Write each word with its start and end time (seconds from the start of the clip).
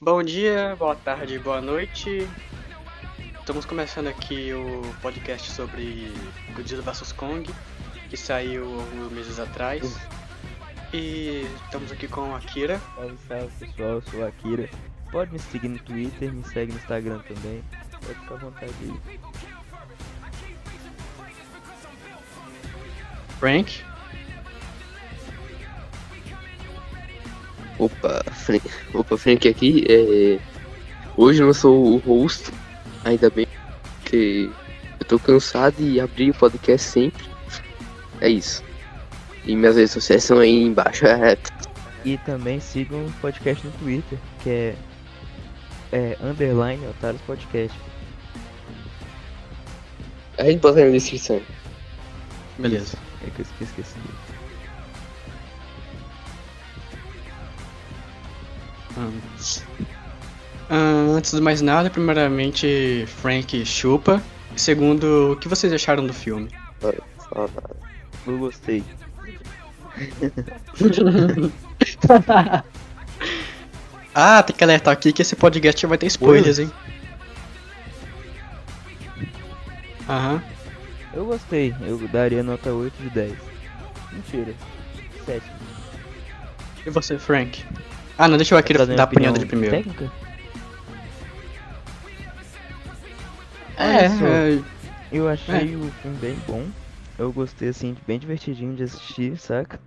Bom 0.00 0.22
dia, 0.22 0.76
boa 0.78 0.94
tarde, 0.94 1.40
boa 1.40 1.60
noite. 1.60 2.24
Estamos 3.40 3.64
começando 3.64 4.06
aqui 4.06 4.52
o 4.52 4.82
podcast 5.02 5.50
sobre 5.50 6.12
Godzilla 6.54 6.82
vs 6.82 7.10
Kong, 7.10 7.52
que 8.08 8.16
saiu 8.16 8.78
alguns 8.78 9.10
meses 9.10 9.40
atrás. 9.40 9.98
E 10.94 11.44
estamos 11.64 11.90
aqui 11.90 12.06
com 12.06 12.32
a 12.32 12.38
Akira. 12.38 12.80
Salve, 12.94 13.18
salve 13.26 13.66
pessoal, 13.66 13.88
eu 13.88 14.02
sou 14.02 14.24
a 14.24 14.28
Akira. 14.28 14.70
Pode 15.10 15.32
me 15.32 15.38
seguir 15.40 15.68
no 15.68 15.80
Twitter, 15.80 16.32
me 16.32 16.44
segue 16.44 16.70
no 16.70 16.78
Instagram 16.78 17.18
também. 17.18 17.64
Pode 17.90 18.20
ficar 18.20 18.34
à 18.34 18.38
vontade 18.38 18.72
aí. 18.80 19.20
Frank. 23.40 23.82
Opa, 27.78 28.24
Frank, 28.32 28.68
opa, 28.92 29.16
Frank 29.16 29.48
aqui. 29.48 29.84
É... 29.88 30.38
Hoje 31.16 31.42
eu 31.42 31.46
não 31.46 31.54
sou 31.54 31.94
o 31.94 31.96
host, 31.98 32.50
ainda 33.04 33.30
bem 33.30 33.46
que 34.04 34.50
eu 35.00 35.06
tô 35.06 35.18
cansado 35.18 35.76
e 35.80 36.00
abri 36.00 36.30
o 36.30 36.34
podcast 36.34 36.88
sempre. 36.88 37.24
É 38.20 38.28
isso. 38.28 38.62
E 39.44 39.54
minhas 39.54 39.76
redes 39.76 39.92
sociais 39.92 40.24
são 40.24 40.38
aí 40.38 40.62
embaixo. 40.62 41.06
É... 41.06 41.36
E 42.04 42.16
também 42.18 42.60
sigam 42.60 43.04
o 43.04 43.12
podcast 43.20 43.66
no 43.66 43.72
Twitter, 43.72 44.18
que 44.42 44.50
é, 44.50 44.74
é 45.92 46.18
underline 46.22 46.84
Otários 46.86 47.22
Podcast. 47.22 47.76
A 50.38 50.44
gente 50.44 50.60
bota 50.60 50.84
na 50.84 50.90
descrição. 50.90 51.40
Beleza. 52.58 52.96
É 53.26 53.30
que 53.30 53.40
eu 53.40 53.46
esqueci. 53.60 53.96
Antes 60.70 61.32
de 61.32 61.40
mais 61.40 61.60
nada, 61.62 61.88
primeiramente, 61.88 63.04
Frank 63.06 63.64
chupa. 63.64 64.22
Segundo, 64.56 65.32
o 65.32 65.36
que 65.36 65.48
vocês 65.48 65.72
acharam 65.72 66.06
do 66.06 66.12
filme? 66.12 66.50
Eu 68.26 68.38
gostei. 68.38 68.84
ah, 74.14 74.42
tem 74.42 74.54
que 74.54 74.64
alertar 74.64 74.92
aqui 74.92 75.12
que 75.12 75.22
esse 75.22 75.34
podcast 75.34 75.86
vai 75.86 75.98
ter 75.98 76.06
spoilers, 76.06 76.58
hein? 76.58 76.70
Aham. 80.08 80.42
Eu 81.14 81.24
gostei, 81.24 81.74
eu 81.80 81.98
daria 82.08 82.42
nota 82.42 82.70
8 82.70 83.02
de 83.02 83.10
10. 83.10 83.32
Mentira. 84.12 84.54
7. 85.24 85.42
E 86.86 86.90
você, 86.90 87.18
Frank? 87.18 87.64
Ah, 88.18 88.26
não, 88.26 88.36
deixa 88.36 88.54
eu 88.54 88.58
aqui 88.58 88.74
dar 88.74 88.80
a 88.82 89.04
opinião 89.04 89.32
punhada 89.32 89.38
de 89.38 89.46
primeiro. 89.46 89.76
Técnica? 89.76 90.10
É, 93.78 94.06
é, 94.06 94.62
Eu 95.12 95.28
achei 95.28 95.76
o 95.76 95.88
filme 96.02 96.16
bem 96.18 96.36
bom. 96.48 96.64
Eu 97.16 97.32
gostei, 97.32 97.68
assim, 97.68 97.96
bem 98.08 98.18
divertidinho 98.18 98.74
de 98.74 98.82
assistir, 98.82 99.36
saca? 99.38 99.78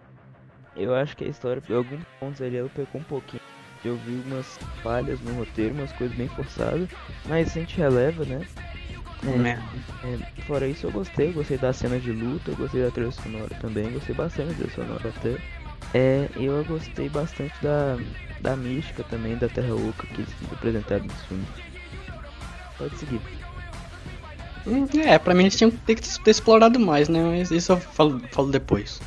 Eu 0.77 0.95
acho 0.95 1.15
que 1.17 1.25
a 1.25 1.27
história, 1.27 1.61
em 1.69 1.73
alguns 1.73 1.99
pontos 2.21 2.41
ali, 2.41 2.55
ela 2.55 2.69
pecou 2.69 3.01
um 3.01 3.03
pouquinho. 3.03 3.41
Eu 3.83 3.97
vi 3.97 4.13
umas 4.25 4.57
falhas 4.81 5.19
no 5.19 5.33
roteiro, 5.33 5.73
umas 5.73 5.91
coisas 5.91 6.15
bem 6.15 6.29
forçadas. 6.29 6.87
Mas 7.27 7.49
a 7.49 7.59
gente 7.59 7.77
releva, 7.77 8.23
né? 8.23 8.39
né? 9.23 9.59
É, 10.03 10.41
fora 10.43 10.67
isso, 10.67 10.87
eu 10.87 10.91
gostei. 10.91 11.27
Eu 11.29 11.33
gostei 11.33 11.57
da 11.57 11.73
cena 11.73 11.99
de 11.99 12.11
luta, 12.13 12.51
eu 12.51 12.55
gostei 12.55 12.81
da 12.81 12.91
trilha 12.91 13.11
sonora 13.11 13.53
também. 13.59 13.91
Gostei 13.91 14.15
bastante 14.15 14.49
da 14.49 14.53
trilha 14.55 14.69
sonora 14.69 15.09
até. 15.09 15.60
É, 15.93 16.27
eu 16.35 16.63
gostei 16.65 17.09
bastante 17.09 17.53
da, 17.61 17.97
da 18.39 18.55
mística 18.55 19.03
também, 19.03 19.37
da 19.37 19.49
Terra 19.49 19.73
Oca 19.75 20.07
que 20.07 20.21
eles 20.21 20.29
apresentaram 20.51 21.03
nesse 21.03 21.27
filme. 21.27 21.45
Pode 22.77 22.97
seguir. 22.97 23.21
Hum, 24.65 24.87
É, 25.05 25.17
pra 25.19 25.33
mim 25.33 25.41
eles 25.43 25.55
tinham 25.55 25.71
que 25.71 25.77
ter, 25.77 25.95
que 25.95 26.19
ter 26.19 26.31
explorado 26.31 26.79
mais, 26.79 27.09
né? 27.09 27.21
Mas 27.23 27.51
isso 27.51 27.71
eu 27.73 27.77
falo, 27.79 28.21
falo 28.31 28.49
depois. 28.51 29.01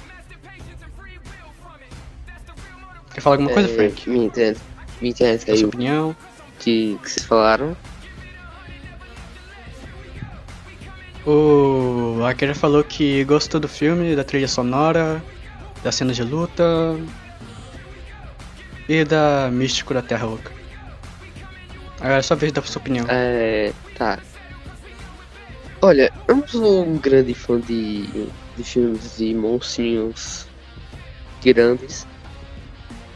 Quer 3.14 3.20
falar 3.20 3.36
alguma 3.36 3.50
coisa, 3.52 3.68
É, 3.68 3.72
Frank? 3.72 4.10
Minha 4.10 4.26
internet, 4.26 4.60
minha 5.00 5.10
internet 5.12 5.40
A 5.42 5.44
sua 5.44 5.54
caiu. 5.54 5.68
opinião? 5.68 6.16
Que, 6.58 6.98
que 7.02 7.10
vocês 7.10 7.24
falaram. 7.26 7.76
O 11.26 12.22
Akira 12.24 12.54
falou 12.54 12.84
que 12.84 13.24
gostou 13.24 13.58
do 13.58 13.68
filme, 13.68 14.14
da 14.14 14.22
trilha 14.24 14.48
sonora, 14.48 15.22
da 15.84 15.92
cena 15.92 16.12
de 16.14 16.24
luta 16.24 16.98
e 18.88 19.04
da 19.04 19.50
místico 19.52 19.92
da 19.92 20.02
Terra 20.02 20.26
Oca. 20.26 20.50
Agora 22.00 22.16
é 22.16 22.22
só 22.22 22.34
vez 22.34 22.50
da 22.52 22.62
sua 22.62 22.80
opinião. 22.80 23.06
É. 23.08 23.72
Tá. 23.96 24.18
Olha, 25.82 26.10
eu 26.26 26.36
não 26.36 26.48
sou 26.48 26.84
um 26.84 26.96
grande 26.96 27.34
fã 27.34 27.60
de, 27.60 28.06
de 28.56 28.64
filmes 28.64 29.16
de 29.18 29.34
monstrinhos 29.34 30.46
grandes. 31.44 32.06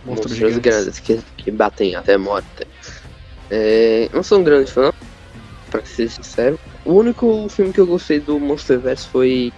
Monstros 0.05 0.39
monstros 0.39 0.59
grandes 0.59 1.01
que, 1.01 1.19
que 1.39 1.51
batem 1.51 1.97
até 1.97 2.17
morte. 2.19 2.47
É, 3.51 4.09
eu 4.13 4.17
não 4.17 4.23
sou 4.23 4.41
um 4.41 4.45
grande 4.45 4.71
fã, 4.71 4.93
pra 5.71 5.83
ser 5.85 6.11
sincero. 6.11 6.61
O 6.85 6.93
único 6.93 7.49
filme 7.49 7.73
que 7.73 7.81
eu 7.81 7.87
gostei 7.87 8.21
do 8.21 8.39
Monsterverse 8.39 9.09
foi 9.09 9.53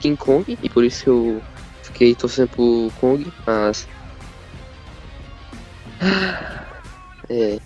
King 0.00 0.16
Kong, 0.16 0.58
e 0.62 0.68
por 0.68 0.82
isso 0.84 1.04
que 1.04 1.10
eu 1.10 1.42
fiquei 1.94 2.14
torcendo 2.14 2.48
pro 2.48 2.92
Kong, 3.00 3.32
mas. 3.46 3.86
É. 7.30 7.58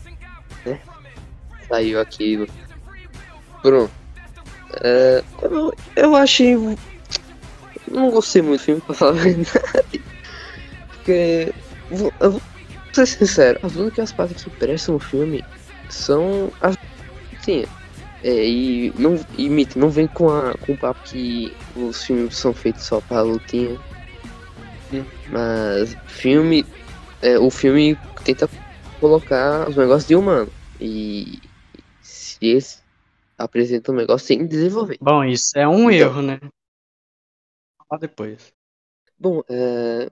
Né? 0.65 0.81
Saiu 1.69 2.00
aquilo. 2.00 2.47
Pronto. 3.62 3.91
É, 4.84 5.25
eu, 5.43 5.72
eu 5.97 6.15
achei. 6.15 6.55
Não 7.91 8.11
gostei 8.11 8.43
muito 8.43 8.61
do 8.61 8.65
filme, 8.65 8.81
pra 8.83 8.94
falar 8.94 9.11
a 9.12 9.15
verdade. 9.25 10.03
Porque. 10.89 11.53
vou- 11.91 12.12
Eu 12.21 12.33
vou 12.33 12.43
ser 12.93 13.06
sincero, 13.06 13.59
as 13.62 13.77
únicas 13.77 14.12
partes 14.12 14.45
que 14.45 14.50
prestam 14.50 14.95
no 14.95 15.00
filme 15.00 15.45
são 15.89 16.53
as. 16.60 16.77
Sim. 17.43 17.65
É, 18.22 18.45
e 18.45 18.93
não 18.99 19.19
e 19.39 19.49
mito, 19.49 19.78
não 19.78 19.89
vem 19.91 20.09
com, 20.09 20.28
a, 20.28 20.53
com 20.59 20.72
o 20.72 20.77
papo 20.77 21.00
que 21.05 21.56
os 21.77 22.03
filmes 22.05 22.37
são 22.37 22.53
feitos 22.53 22.83
só 22.84 23.00
pra 23.00 23.22
lutinha. 23.22 23.78
Mas 25.31 25.97
filme. 26.06 26.65
É, 27.21 27.38
o 27.38 27.50
filme 27.50 27.97
tenta 28.25 28.49
colocar 29.00 29.69
os 29.69 29.76
negócios 29.76 30.06
de 30.06 30.15
humano. 30.15 30.50
E 30.81 31.41
se 32.00 32.38
esse 32.43 32.82
apresenta 33.37 33.93
um 33.93 33.97
negócio 33.97 34.27
sem 34.27 34.47
desenvolver. 34.47 34.98
Bom, 35.00 35.25
isso 35.25 35.56
é 35.56 35.66
um 35.66 35.91
Então. 35.91 36.09
erro, 36.09 36.22
né? 36.22 36.38
Falar 37.88 38.00
depois. 38.00 38.53
Bom, 39.19 39.43
é, 39.48 40.10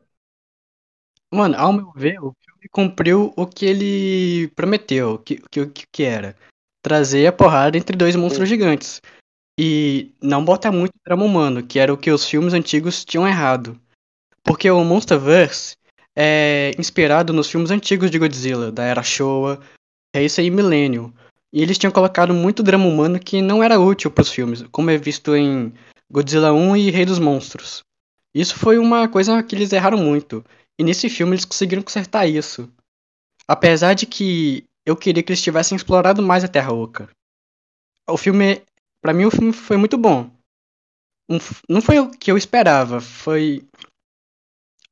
Mano, 1.33 1.57
ao 1.57 1.73
meu 1.73 1.93
ver, 1.93 2.19
o 2.21 2.33
filme 2.45 2.69
cumpriu 2.71 3.33
o 3.37 3.47
que 3.47 3.67
ele 3.67 4.49
prometeu, 4.55 5.19
que 5.19 5.37
que, 5.51 5.67
que, 5.67 5.87
que 5.93 6.03
era 6.05 6.37
trazer 6.83 7.27
a 7.27 7.33
porrada 7.33 7.77
entre 7.77 7.97
dois 7.97 8.15
monstros 8.15 8.49
gigantes. 8.49 9.03
E 9.59 10.15
não 10.23 10.45
botar 10.45 10.71
muito 10.71 10.93
drama 11.05 11.25
humano, 11.25 11.67
que 11.67 11.79
era 11.79 11.93
o 11.93 11.97
que 11.97 12.11
os 12.11 12.29
filmes 12.29 12.55
antigos 12.55 13.05
tinham 13.05 13.27
errado. 13.27 13.81
Porque 14.47 14.71
o 14.71 14.85
Monsterverse 14.85 15.77
é 16.17 16.71
inspirado 16.79 17.33
nos 17.33 17.51
filmes 17.51 17.71
antigos 17.71 18.11
de 18.11 18.19
Godzilla, 18.19 18.71
da 18.71 18.85
era 18.85 19.03
Showa, 19.03 19.61
Heisei 20.15 20.47
e 20.47 20.51
Millennium. 20.51 21.13
E 21.53 21.63
eles 21.63 21.77
tinham 21.79 21.93
colocado 21.93 22.33
muito 22.33 22.63
drama 22.63 22.87
humano 22.87 23.19
que 23.19 23.43
não 23.43 23.63
era 23.63 23.81
útil 23.81 24.11
para 24.11 24.23
os 24.23 24.31
filmes, 24.31 24.63
como 24.71 24.91
é 24.91 24.97
visto 24.97 25.35
em 25.35 25.73
Godzilla 26.11 26.53
1 26.53 26.77
e 26.77 26.91
Rei 26.91 27.05
dos 27.05 27.19
Monstros. 27.19 27.83
Isso 28.35 28.57
foi 28.57 28.79
uma 28.79 29.09
coisa 29.09 29.43
que 29.43 29.57
eles 29.57 29.73
erraram 29.73 29.99
muito. 29.99 30.45
E 30.79 30.85
nesse 30.85 31.09
filme 31.09 31.35
eles 31.35 31.45
conseguiram 31.45 31.83
consertar 31.83 32.27
isso. 32.27 32.71
Apesar 33.49 33.95
de 33.95 34.07
que 34.07 34.65
eu 34.85 34.97
queria 34.97 35.23
que 35.23 35.33
eles 35.33 35.43
tivessem 35.43 35.75
explorado 35.75 36.23
mais 36.23 36.45
a 36.45 36.49
Terra 36.49 36.73
Oca. 36.73 37.09
O 38.09 38.17
filme, 38.17 38.63
Pra 39.01 39.13
mim 39.13 39.25
o 39.25 39.31
filme 39.31 39.53
foi 39.53 39.77
muito 39.77 39.97
bom. 39.97 40.29
Não 41.69 41.81
foi 41.81 42.01
o 42.01 42.11
que 42.11 42.29
eu 42.29 42.37
esperava, 42.37 43.01
foi 43.01 43.65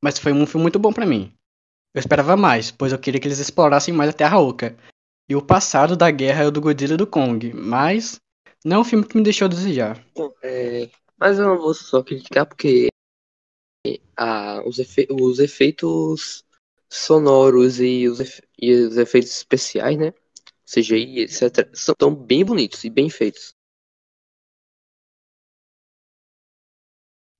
mas 0.05 0.19
foi 0.19 0.33
um 0.33 0.47
filme 0.47 0.62
muito 0.65 0.79
bom 0.79 0.93
pra 0.93 1.06
mim. 1.06 1.33
Eu 1.95 2.01
esperava 2.01 2.37
mais, 2.37 2.71
pois 2.71 2.93
eu 2.93 2.99
queria 2.99 3.21
que 3.21 3.29
eles 3.29 3.39
explorassem 3.41 3.95
mais 3.95 4.11
a 4.11 4.15
Terra 4.15 4.39
Oca 4.39 4.77
e 5.29 5.37
o 5.37 5.43
passado 5.43 5.97
da 5.97 6.11
guerra 6.11 6.51
do 6.51 6.61
Godzilla 6.61 6.95
e 6.95 6.99
do 6.99 7.06
Kong, 7.06 7.53
mas 7.55 8.21
não 8.65 8.79
é 8.79 8.81
um 8.81 8.85
filme 8.85 9.06
que 9.06 9.17
me 9.17 9.23
deixou 9.25 9.47
a 9.47 9.49
desejar. 9.49 10.05
Bom, 10.15 10.31
é, 10.43 10.91
mas 11.19 11.39
eu 11.39 11.47
não 11.47 11.59
vou 11.59 11.75
só 11.75 12.03
criticar 12.03 12.47
porque 12.47 12.89
ah, 14.17 14.62
os, 14.67 14.79
efe- 14.79 15.09
os 15.11 15.39
efeitos 15.39 16.45
sonoros 16.89 17.81
e 17.81 18.09
os, 18.09 18.21
efe- 18.21 18.43
e 18.61 18.73
os 18.73 18.97
efeitos 18.97 19.31
especiais, 19.31 19.99
né? 19.99 20.12
CGI, 20.67 21.21
etc., 21.23 21.71
são 21.75 21.95
tão 21.97 22.15
bem 22.15 22.45
bonitos 22.45 22.85
e 22.85 22.91
bem 22.91 23.11
feitos. 23.11 23.55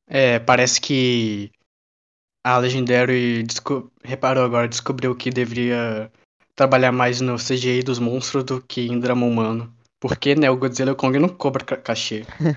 É, 0.07 0.39
parece 0.39 0.81
que 0.81 1.51
a 2.45 2.59
Legendary 2.59 3.43
desco- 3.43 3.91
reparou 4.05 4.45
agora, 4.45 4.69
descobriu 4.69 5.17
que 5.17 5.31
deveria 5.31 6.13
trabalhar 6.55 6.93
mais 6.93 7.21
no 7.21 7.39
CGI 7.39 7.83
dos 7.83 7.99
monstros 7.99 8.45
do 8.45 8.63
que 8.63 8.83
em 8.83 9.01
drama 9.01 9.27
humano. 9.27 9.75
Porque, 9.99 10.35
né, 10.35 10.51
o 10.51 10.57
Godzilla 10.57 10.91
e 10.91 10.93
o 10.93 10.97
Kong 10.97 11.19
não 11.19 11.29
cobra 11.29 11.65
ca- 11.65 11.77
cachê. 11.79 12.25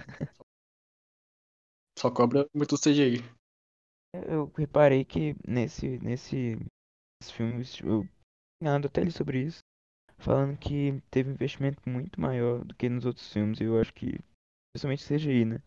Só 1.97 2.11
cobra 2.11 2.47
muito 2.53 2.77
CGI. 2.77 3.23
Eu 4.27 4.51
reparei 4.55 5.03
que 5.05 5.35
nesse, 5.47 5.97
nesse, 5.99 6.57
nesse 7.21 7.33
filme, 7.33 7.63
eu 7.83 8.07
ando 8.61 8.87
até 8.87 9.01
ali 9.01 9.11
sobre 9.11 9.43
isso, 9.43 9.59
falando 10.17 10.57
que 10.57 11.01
teve 11.09 11.29
um 11.29 11.33
investimento 11.33 11.81
muito 11.89 12.19
maior 12.19 12.63
do 12.63 12.75
que 12.75 12.89
nos 12.89 13.05
outros 13.05 13.31
filmes, 13.31 13.59
e 13.59 13.63
eu 13.63 13.79
acho 13.79 13.93
que, 13.93 14.19
principalmente 14.73 15.03
CGI, 15.03 15.45
né? 15.45 15.61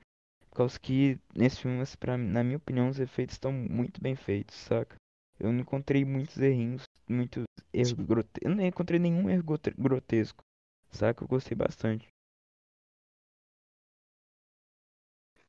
Por 0.51 0.57
causa 0.57 0.79
que 0.79 1.19
nesse 1.35 1.61
filme, 1.61 1.81
assim, 1.81 1.97
pra, 1.99 2.17
na 2.17 2.43
minha 2.43 2.57
opinião, 2.57 2.89
os 2.89 2.99
efeitos 2.99 3.35
estão 3.35 3.53
muito 3.53 4.01
bem 4.01 4.17
feitos, 4.17 4.57
saca? 4.57 4.97
Eu 5.39 5.53
não 5.53 5.61
encontrei 5.61 6.05
muitos 6.05 6.37
errinhos, 6.39 6.83
muitos 7.09 7.45
erros 7.73 7.93
grotescos. 7.93 8.43
Eu 8.43 8.55
não 8.55 8.65
encontrei 8.67 8.99
nenhum 8.99 9.31
erro 9.31 9.43
grote- 9.45 9.75
grotesco, 9.79 10.43
saca? 10.91 11.23
Eu 11.25 11.29
gostei 11.29 11.57
bastante. 11.57 12.09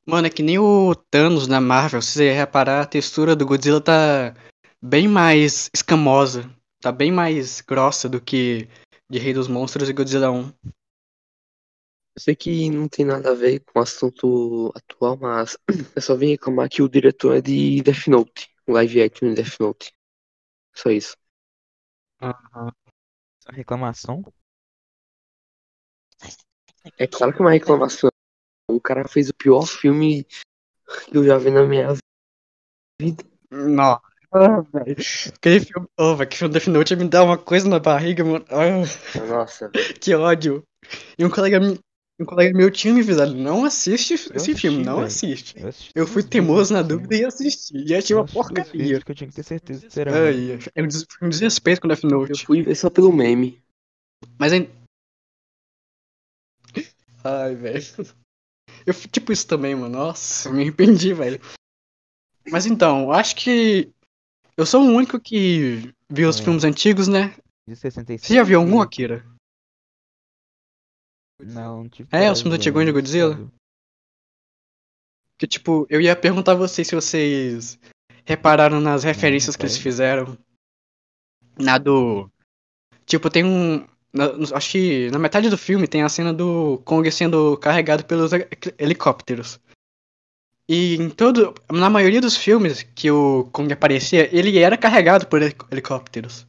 Mano, 0.06 0.26
é 0.26 0.30
que 0.30 0.42
nem 0.42 0.58
o 0.58 0.94
Thanos 0.94 1.46
na 1.46 1.60
Marvel. 1.60 2.02
Se 2.02 2.12
você 2.12 2.32
reparar, 2.32 2.82
a 2.82 2.86
textura 2.86 3.36
do 3.36 3.46
Godzilla 3.46 3.80
tá 3.80 4.34
bem 4.80 5.06
mais 5.06 5.70
escamosa. 5.74 6.50
Tá 6.80 6.90
bem 6.90 7.12
mais 7.12 7.60
grossa 7.60 8.08
do 8.08 8.20
que 8.20 8.68
de 9.08 9.18
Rei 9.18 9.32
dos 9.32 9.46
Monstros 9.46 9.88
e 9.88 9.92
Godzilla 9.92 10.30
1. 10.30 10.52
Eu 12.14 12.20
sei 12.22 12.36
que 12.36 12.70
não 12.70 12.88
tem 12.88 13.04
nada 13.04 13.30
a 13.30 13.34
ver 13.34 13.60
com 13.60 13.78
o 13.78 13.82
assunto 13.82 14.72
atual, 14.74 15.16
mas 15.16 15.56
eu 15.96 16.02
só 16.02 16.14
vim 16.14 16.28
reclamar 16.28 16.68
que 16.68 16.82
o 16.82 16.88
diretor 16.88 17.36
é 17.36 17.40
de 17.40 17.82
Death 17.82 18.06
Note, 18.08 18.48
o 18.66 18.72
live 18.72 19.02
action 19.02 19.30
de 19.30 19.36
Death 19.42 19.58
Note. 19.60 19.92
Só 20.74 20.90
isso. 20.90 21.16
Só 23.40 23.52
reclamação? 23.52 24.24
É 26.98 27.06
claro 27.06 27.32
que 27.32 27.38
é 27.40 27.44
uma 27.44 27.50
reclamação. 27.52 28.10
O 28.70 28.80
cara 28.80 29.08
fez 29.08 29.30
o 29.30 29.34
pior 29.34 29.66
filme 29.66 30.24
que 31.10 31.18
eu 31.18 31.24
já 31.24 31.38
vi 31.38 31.50
na 31.50 31.64
minha 31.64 31.94
vida. 33.00 33.24
Não. 33.50 34.00
Ah, 34.32 34.60
velho. 34.60 34.96
Aquele 35.34 35.60
filme. 35.60 35.86
Oh, 35.98 36.16
velho, 36.16 36.30
que 36.30 36.36
filme 36.36 36.52
Death 36.54 36.66
Note 36.68 36.96
me 36.96 37.08
dá 37.08 37.22
uma 37.22 37.36
coisa 37.38 37.68
na 37.68 37.78
barriga, 37.78 38.24
mano. 38.24 38.44
Ah, 38.48 39.20
Nossa, 39.26 39.70
que 40.00 40.14
ódio. 40.14 40.62
E 41.18 41.24
um 41.24 41.30
colega, 41.30 41.60
me- 41.60 41.78
um 42.22 42.26
colega 42.26 42.56
meu 42.56 42.70
tinha 42.70 42.94
me 42.94 43.00
avisado: 43.00 43.34
não 43.34 43.64
assiste 43.64 44.12
Eu 44.14 44.36
esse 44.36 44.54
filme, 44.54 44.78
assisti, 44.78 44.86
não 44.86 44.94
velho. 44.96 45.06
assiste. 45.06 45.54
Eu, 45.60 45.68
assisti 45.68 45.92
Eu 45.94 46.06
fui 46.06 46.22
teimoso 46.22 46.72
na 46.72 46.82
dúvida 46.82 47.14
e 47.16 47.24
assisti. 47.24 47.76
E 47.76 47.94
achei 47.94 48.14
Eu 48.14 48.20
uma 48.20 48.26
porcaria. 48.26 48.98
porque 48.98 49.12
eu 49.12 49.16
tinha 49.16 49.28
que 49.28 49.34
ter 49.34 49.42
certeza 49.42 49.88
se 49.88 50.00
era. 50.00 50.28
Ai, 50.28 50.58
é 50.74 50.82
um 50.82 50.86
um 51.26 51.28
desrespeito 51.28 51.80
com 51.80 51.88
Death 51.88 52.04
Eu 52.04 52.10
Note. 52.10 52.46
fui 52.46 52.62
ver 52.62 52.74
só 52.74 52.88
pelo 52.88 53.12
meme. 53.12 53.62
Mas 54.38 54.52
ainda. 54.52 54.70
Ai, 57.24 57.54
velho. 57.54 57.82
Eu 58.86 58.94
fui 58.94 59.08
tipo 59.08 59.32
isso 59.32 59.46
também, 59.46 59.74
mano. 59.74 59.96
Nossa, 59.96 60.50
me 60.50 60.62
arrependi, 60.62 61.12
velho. 61.14 61.40
Mas 62.50 62.66
então, 62.66 63.12
acho 63.12 63.36
que. 63.36 63.90
Eu 64.56 64.66
sou 64.66 64.82
o 64.82 64.92
único 64.94 65.18
que 65.20 65.92
viu 66.10 66.28
os 66.28 66.38
É. 66.40 66.42
filmes 66.42 66.64
antigos, 66.64 67.08
né? 67.08 67.34
De 67.66 67.76
66. 67.76 68.26
Você 68.26 68.34
já 68.34 68.42
viu 68.42 68.60
algum, 68.60 68.80
Akira? 68.80 69.24
Não, 71.42 71.88
tive 71.88 72.08
É, 72.12 72.30
os 72.30 72.40
filmes 72.40 72.58
antigões 72.58 72.86
de 72.86 72.92
Godzilla? 72.92 73.50
Que 75.38 75.46
tipo, 75.46 75.86
eu 75.90 76.00
ia 76.00 76.14
perguntar 76.14 76.52
a 76.52 76.56
vocês 76.56 76.86
se 76.86 76.94
vocês 76.94 77.78
repararam 78.24 78.80
nas 78.80 79.02
referências 79.02 79.56
que 79.56 79.62
eles 79.64 79.76
fizeram. 79.76 80.38
Na 81.58 81.78
do. 81.78 82.30
Tipo, 83.04 83.28
tem 83.28 83.44
um. 83.44 83.84
na- 84.12 84.56
acho 84.56 84.70
que 84.72 85.10
na 85.10 85.18
metade 85.18 85.50
do 85.50 85.58
filme 85.58 85.88
tem 85.88 86.02
a 86.02 86.08
cena 86.08 86.32
do 86.32 86.78
Kong 86.84 87.10
sendo 87.10 87.56
carregado 87.58 88.04
pelos 88.04 88.32
he- 88.32 88.48
helicópteros. 88.78 89.58
E 90.68 90.94
em 90.94 91.10
todo. 91.10 91.54
Na 91.70 91.90
maioria 91.90 92.20
dos 92.20 92.36
filmes 92.36 92.84
que 92.94 93.10
o 93.10 93.48
Kong 93.52 93.72
aparecia, 93.72 94.34
ele 94.34 94.56
era 94.58 94.78
carregado 94.78 95.26
por 95.26 95.42
heli- 95.42 95.56
helicópteros. 95.70 96.46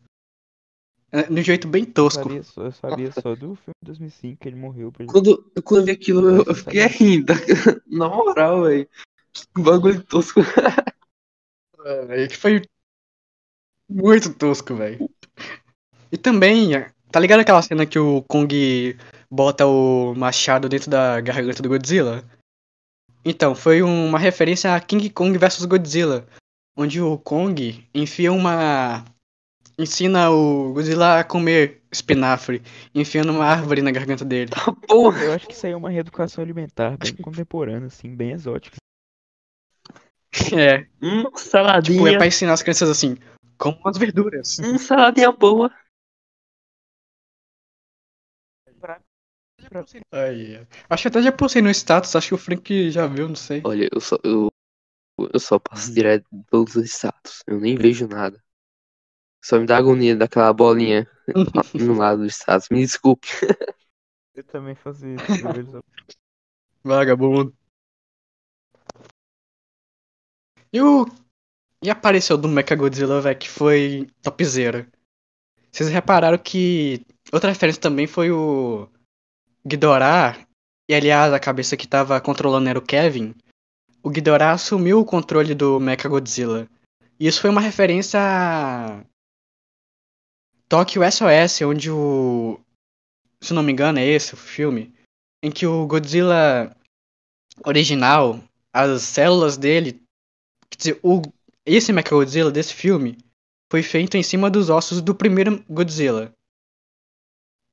É, 1.14 1.24
De 1.24 1.40
um 1.40 1.44
jeito 1.44 1.68
bem 1.68 1.84
Eu 1.84 1.94
tosco. 1.94 2.24
sabia, 2.24 2.44
só, 2.44 2.64
eu 2.64 2.72
sabia 2.72 3.12
só 3.12 3.36
do 3.36 3.56
filme 3.56 3.76
de 3.84 3.86
2005 3.88 4.40
que 4.42 4.48
ele 4.50 4.56
morreu. 4.56 4.92
Pra. 4.92 5.06
Quando, 5.06 5.52
quando 5.64 5.82
eu 5.82 5.86
vi 5.86 5.92
aquilo, 5.92 6.28
eu, 6.28 6.44
eu 6.48 6.56
fiquei 6.56 6.86
rindo. 6.88 7.34
Na 7.88 8.10
moral, 8.10 8.64
velho. 8.64 8.90
Que 9.32 9.62
bagulho 9.62 10.04
tosco. 10.04 10.42
É, 11.86 12.28
que 12.28 12.36
foi 12.38 12.62
muito 13.90 14.34
tosco, 14.34 14.74
velho. 14.76 15.10
E 16.12 16.18
também, 16.18 16.72
tá 17.12 17.20
ligado 17.20 17.42
aquela 17.42 17.62
cena 17.62 17.86
que 17.86 18.00
o 18.00 18.22
Kong 18.24 18.98
bota 19.30 19.66
o 19.68 20.14
machado 20.16 20.70
dentro 20.70 20.90
da 20.90 21.20
garganta 21.22 21.62
do 21.62 21.70
Godzilla? 21.70 22.24
Então, 23.26 23.54
foi 23.54 23.82
uma 23.82 24.18
referência 24.18 24.74
a 24.74 24.80
King 24.80 25.10
Kong 25.10 25.38
vs 25.38 25.66
Godzilla, 25.66 26.28
onde 26.78 27.02
o 27.02 27.18
Kong 27.18 27.86
enfia 27.94 28.32
uma. 28.32 29.04
Ensina 29.78 30.30
o 30.30 30.74
Godzilla 30.74 31.20
a 31.20 31.24
comer 31.24 31.82
espinafre, 31.92 32.62
enfiando 32.94 33.32
uma 33.32 33.46
árvore 33.46 33.82
na 33.82 33.92
garganta 33.92 34.26
dele. 34.26 34.52
Porra. 34.88 35.24
Eu 35.24 35.34
acho 35.34 35.48
que 35.48 35.54
isso 35.54 35.66
aí 35.66 35.74
é 35.74 35.76
uma 35.76 35.90
reeducação 35.90 36.44
alimentar 36.44 36.98
bem 36.98 37.16
contemporânea, 37.16 37.88
assim, 37.88 38.16
bem 38.16 38.32
exótica. 38.32 38.78
É, 40.58 40.88
Hum, 41.02 41.24
tipo, 41.24 41.38
é 41.38 41.40
saladinha. 41.40 42.18
pra 42.18 42.28
ensinar 42.28 42.54
as 42.54 42.64
crianças 42.64 42.90
assim, 42.90 43.16
como 43.58 43.80
as 43.86 43.98
verduras. 43.98 44.58
Hum, 44.60 44.78
saladinha 44.78 45.32
boa. 45.32 45.72
Aí, 50.12 50.56
é. 50.56 50.68
acho 50.90 51.04
que 51.04 51.08
até 51.08 51.22
já 51.22 51.32
postei 51.32 51.62
no 51.62 51.70
status, 51.70 52.16
acho 52.16 52.30
que 52.30 52.34
o 52.34 52.38
Frank 52.38 52.92
já 52.92 53.08
viu, 53.08 53.28
não 53.28 53.36
sei. 53.36 53.62
Olha, 53.64 53.88
eu 53.92 54.02
só, 54.02 54.18
eu, 54.24 54.52
eu 55.32 55.40
só 55.40 55.58
passo 55.58 55.94
direto 55.94 56.26
pelos 56.50 56.76
status. 56.76 57.44
Eu 57.48 57.60
nem 57.60 57.76
vejo 57.76 58.08
nada. 58.08 58.44
Só 59.44 59.60
me 59.60 59.66
dá 59.66 59.78
agonia 59.78 60.16
daquela 60.16 60.54
bolinha 60.54 61.06
no 61.76 61.98
lado 61.98 62.22
do 62.22 62.28
status. 62.28 62.70
Me 62.70 62.80
desculpe. 62.80 63.28
Eu 64.34 64.44
também 64.46 64.74
faço 64.74 65.06
isso. 65.06 65.84
Vagabundo. 66.82 67.54
E 70.72 70.82
o. 70.82 71.06
E 71.84 71.90
apareceu 71.90 72.38
do 72.38 72.48
Mechagodzilla, 72.48 73.20
velho, 73.20 73.38
que 73.38 73.50
foi 73.50 74.08
topzera. 74.22 74.88
Vocês 75.72 75.90
repararam 75.90 76.38
que. 76.38 77.06
Outra 77.32 77.50
referência 77.50 77.82
também 77.82 78.08
foi 78.08 78.32
o. 78.32 78.88
Ghidorah. 79.66 80.38
E 80.90 80.96
aliás, 80.96 81.34
a 81.34 81.40
cabeça 81.40 81.78
que 81.78 81.88
tava 81.88 82.20
controlando 82.22 82.70
era 82.70 82.80
o 82.80 82.82
Kevin. 82.82 83.36
O 84.02 84.10
Ghidorah 84.10 84.54
assumiu 84.54 85.00
o 85.00 85.06
controle 85.06 85.54
do 85.54 85.80
Mechagodzilla. 85.80 86.68
E 87.20 87.28
isso 87.28 87.42
foi 87.42 87.50
uma 87.50 87.62
referência 87.62 88.20
a. 88.22 89.04
Tokyo 90.74 91.04
SOS, 91.04 91.62
onde 91.62 91.92
o. 91.92 92.60
Se 93.40 93.54
não 93.54 93.62
me 93.62 93.72
engano, 93.72 94.00
é 94.00 94.08
esse 94.08 94.34
o 94.34 94.38
filme. 94.38 94.92
Em 95.44 95.52
que 95.52 95.68
o 95.68 95.86
Godzilla 95.86 96.76
original, 97.64 98.44
as 98.74 99.04
células 99.04 99.56
dele. 99.56 100.02
Quer 100.72 100.78
dizer, 100.78 101.00
o, 101.04 101.22
esse 101.64 101.94
Mechagodzilla 101.94 102.50
desse 102.50 102.74
filme 102.74 103.20
foi 103.72 103.84
feito 103.84 104.18
em 104.18 104.24
cima 104.24 104.50
dos 104.50 104.72
ossos 104.72 105.00
do 105.00 105.14
primeiro 105.14 105.64
Godzilla. 105.70 106.34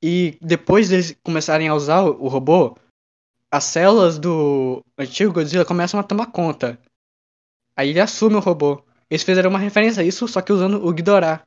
E 0.02 0.37
depois 0.42 0.90
deles 0.90 1.16
começarem 1.23 1.69
a 1.69 1.75
usar 1.75 2.02
o, 2.02 2.25
o 2.25 2.28
robô, 2.28 2.76
as 3.50 3.64
células 3.64 4.19
do 4.19 4.85
antigo 4.99 5.33
Godzilla 5.33 5.64
começam 5.64 5.99
a 5.99 6.02
tomar 6.02 6.26
conta. 6.26 6.78
Aí 7.75 7.88
ele 7.88 8.00
assume 8.00 8.37
o 8.37 8.40
robô. 8.40 8.85
Eles 9.09 9.23
fizeram 9.23 9.49
uma 9.49 9.59
referência 9.59 10.02
a 10.02 10.04
isso, 10.04 10.28
só 10.28 10.42
que 10.42 10.52
usando 10.52 10.87
o 10.87 10.92
Ghidorah. 10.92 11.47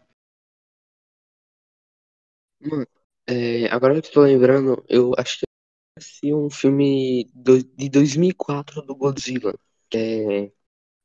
Mano, 2.65 2.88
é, 3.27 3.65
agora 3.67 4.01
que 4.01 4.08
eu 4.08 4.12
tô 4.13 4.22
lembrando, 4.22 4.84
eu 4.89 5.13
acho 5.17 5.39
que 5.39 5.46
eu 5.46 5.50
assisti 5.98 6.34
um 6.34 6.50
filme 6.50 7.29
do- 7.34 7.63
de 7.63 7.89
2004 7.89 8.82
do 8.82 8.96
Godzilla. 8.96 9.53
Que 9.89 9.98
é. 9.98 10.51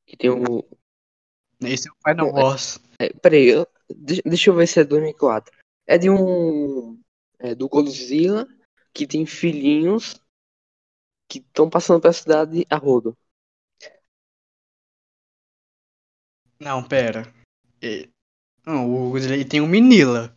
Que 0.06 0.16
tem 0.16 0.30
o. 0.30 0.64
Esse 1.62 1.88
é 1.88 1.92
o 1.92 1.96
Final 2.10 2.28
é- 2.28 2.32
Wars. 2.32 2.80
É, 3.00 3.10
peraí, 3.14 3.48
eu, 3.48 3.66
deixa, 3.94 4.22
deixa 4.24 4.50
eu 4.50 4.54
ver 4.54 4.66
se 4.66 4.80
é 4.80 4.84
2004. 4.84 5.54
É 5.86 5.98
de 5.98 6.10
um. 6.10 7.00
É 7.38 7.54
do 7.54 7.68
Godzilla 7.68 8.46
que 8.94 9.06
tem 9.06 9.26
filhinhos 9.26 10.20
que 11.28 11.38
estão 11.38 11.70
passando 11.70 12.02
pela 12.02 12.12
cidade 12.12 12.66
a 12.68 12.76
rodo. 12.76 13.16
Não, 16.60 16.82
pera. 16.82 17.32
E- 17.82 18.08
Não, 18.66 18.90
o 19.08 19.10
Godzilla 19.12 19.44
tem 19.48 19.60
o 19.62 19.68
Minilla, 19.68 20.36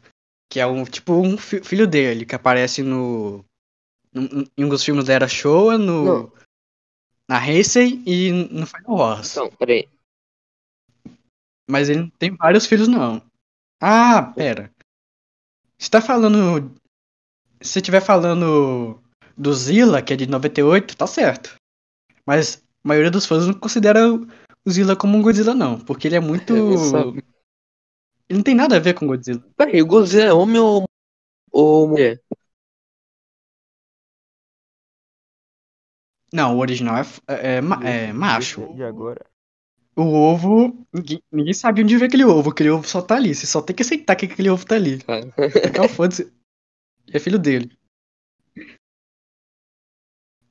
que 0.51 0.59
é 0.59 0.67
um 0.67 0.83
tipo 0.83 1.13
um 1.13 1.37
fi- 1.37 1.63
filho 1.63 1.87
dele, 1.87 2.25
que 2.25 2.35
aparece 2.35 2.83
no. 2.83 3.43
no- 4.13 4.45
Em 4.57 4.65
um 4.65 4.69
dos 4.69 4.83
filmes 4.83 5.05
da 5.05 5.13
Era 5.13 5.27
Showa, 5.27 5.77
no. 5.77 6.03
Não. 6.03 6.31
Na 7.29 7.47
Heisei 7.47 8.03
e 8.05 8.31
no 8.51 8.67
Final 8.67 8.91
Wars. 8.97 9.31
Então, 9.31 9.49
peraí. 9.51 9.87
Mas 11.69 11.87
ele 11.89 12.01
não 12.01 12.09
tem 12.09 12.35
vários 12.35 12.65
filhos, 12.65 12.89
não. 12.89 13.21
Ah, 13.81 14.23
pera. 14.35 14.69
Se 15.79 15.89
tá 15.89 16.01
falando. 16.01 16.75
Se 17.61 17.79
estiver 17.79 18.01
falando 18.01 19.01
do 19.37 19.53
Zilla, 19.53 20.01
que 20.01 20.11
é 20.13 20.17
de 20.17 20.27
98, 20.27 20.97
tá 20.97 21.07
certo. 21.07 21.55
Mas 22.25 22.57
a 22.83 22.87
maioria 22.87 23.09
dos 23.11 23.25
fãs 23.25 23.47
não 23.47 23.53
considera 23.53 24.11
o 24.13 24.27
Zilla 24.69 24.95
como 24.97 25.17
um 25.17 25.21
Godzilla, 25.21 25.53
não. 25.53 25.79
Porque 25.79 26.07
ele 26.09 26.15
é 26.15 26.19
muito. 26.19 26.53
Ele 28.31 28.37
não 28.37 28.43
tem 28.45 28.55
nada 28.55 28.77
a 28.77 28.79
ver 28.79 28.93
com 28.93 29.05
Godzilla. 29.05 29.43
Peraí, 29.57 29.81
o 29.81 29.85
Godzilla 29.85 30.23
é 30.23 30.33
homem 30.33 30.57
ou, 30.57 30.85
ou 31.51 31.89
mulher? 31.89 32.23
Não, 36.33 36.55
o 36.55 36.59
original 36.59 36.95
é, 36.95 37.01
é, 37.27 37.55
é 37.57 38.07
é 38.07 38.13
macho. 38.13 38.73
De 38.73 38.83
agora. 38.83 39.25
O 39.97 40.03
ovo. 40.03 40.87
Ninguém, 40.93 41.21
ninguém 41.29 41.53
sabe 41.53 41.83
onde 41.83 41.97
veio 41.97 42.07
aquele 42.07 42.23
ovo. 42.23 42.51
Aquele 42.51 42.69
ovo 42.69 42.87
só 42.87 43.01
tá 43.01 43.17
ali. 43.17 43.35
Você 43.35 43.45
só 43.45 43.61
tem 43.61 43.75
que 43.75 43.81
aceitar 43.81 44.15
que 44.15 44.27
aquele 44.27 44.49
ovo 44.49 44.65
tá 44.65 44.75
ali. 44.75 44.99
Então 45.65 45.89
foda-se. 45.89 46.31
É 47.11 47.19
filho 47.19 47.37
dele. 47.37 47.77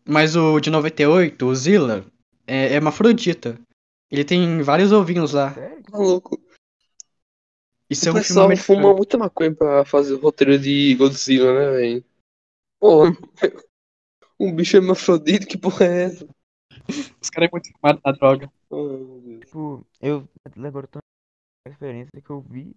Mas 0.06 0.36
o 0.36 0.60
de 0.60 0.68
98, 0.68 1.46
o 1.46 1.54
Zilla, 1.54 2.04
é, 2.46 2.66
é 2.66 2.74
hermafrodita. 2.74 3.58
Ele 4.10 4.22
tem 4.22 4.60
vários 4.60 4.92
ovinhos 4.92 5.32
lá. 5.32 5.54
Sério? 5.54 5.82
tá 5.82 5.96
louco. 5.96 6.49
Isso 7.90 8.08
é 8.08 8.12
o 8.12 8.14
um 8.14 8.14
filme 8.14 8.28
pessoal 8.28 8.46
americano. 8.46 8.80
fuma 8.80 8.94
muita 8.94 9.18
maconha 9.18 9.52
pra 9.52 9.84
fazer 9.84 10.14
o 10.14 10.20
roteiro 10.20 10.56
de 10.56 10.94
Godzilla, 10.94 11.52
né, 11.52 11.70
velho? 11.72 12.04
Pô, 12.78 13.02
um 14.38 14.54
bicho 14.54 14.76
hermafrodita, 14.76 15.44
que 15.44 15.58
porra 15.58 15.86
é 15.86 16.02
essa? 16.04 16.28
Os 17.20 17.28
caras 17.28 17.48
é 17.48 17.52
muito 17.52 17.72
fumados 17.72 18.00
na 18.04 18.12
droga. 18.12 18.52
Oh, 18.70 19.20
Deus. 19.24 19.40
Tipo, 19.40 19.86
eu. 20.00 20.28
Agora 20.56 20.84
eu 20.86 20.88
tô 20.88 20.98
uma 21.00 21.72
referência 21.72 22.22
que 22.22 22.30
eu 22.30 22.40
vi. 22.40 22.76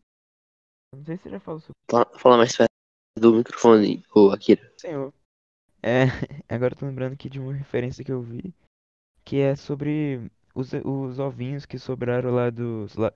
Não 0.95 1.05
sei 1.05 1.17
se 1.17 1.23
você 1.23 1.29
já 1.29 1.39
falou 1.39 1.59
sobre 1.59 1.77
Fala, 1.89 2.19
fala 2.19 2.37
mais 2.37 2.55
perto 2.55 2.69
do 3.17 3.35
microfone, 3.35 4.03
ô 4.13 4.31
Akira. 4.31 4.73
senhor. 4.77 5.13
É, 5.81 6.05
agora 6.49 6.73
eu 6.73 6.77
tô 6.77 6.85
lembrando 6.85 7.13
aqui 7.13 7.29
de 7.29 7.39
uma 7.39 7.53
referência 7.53 8.03
que 8.03 8.11
eu 8.11 8.21
vi. 8.21 8.53
Que 9.23 9.39
é 9.39 9.55
sobre 9.55 10.31
os, 10.55 10.71
os 10.73 11.19
ovinhos 11.19 11.65
que 11.65 11.77
sobraram 11.77 12.31
lá 12.31 12.49
dos 12.49 12.95
la, 12.95 13.13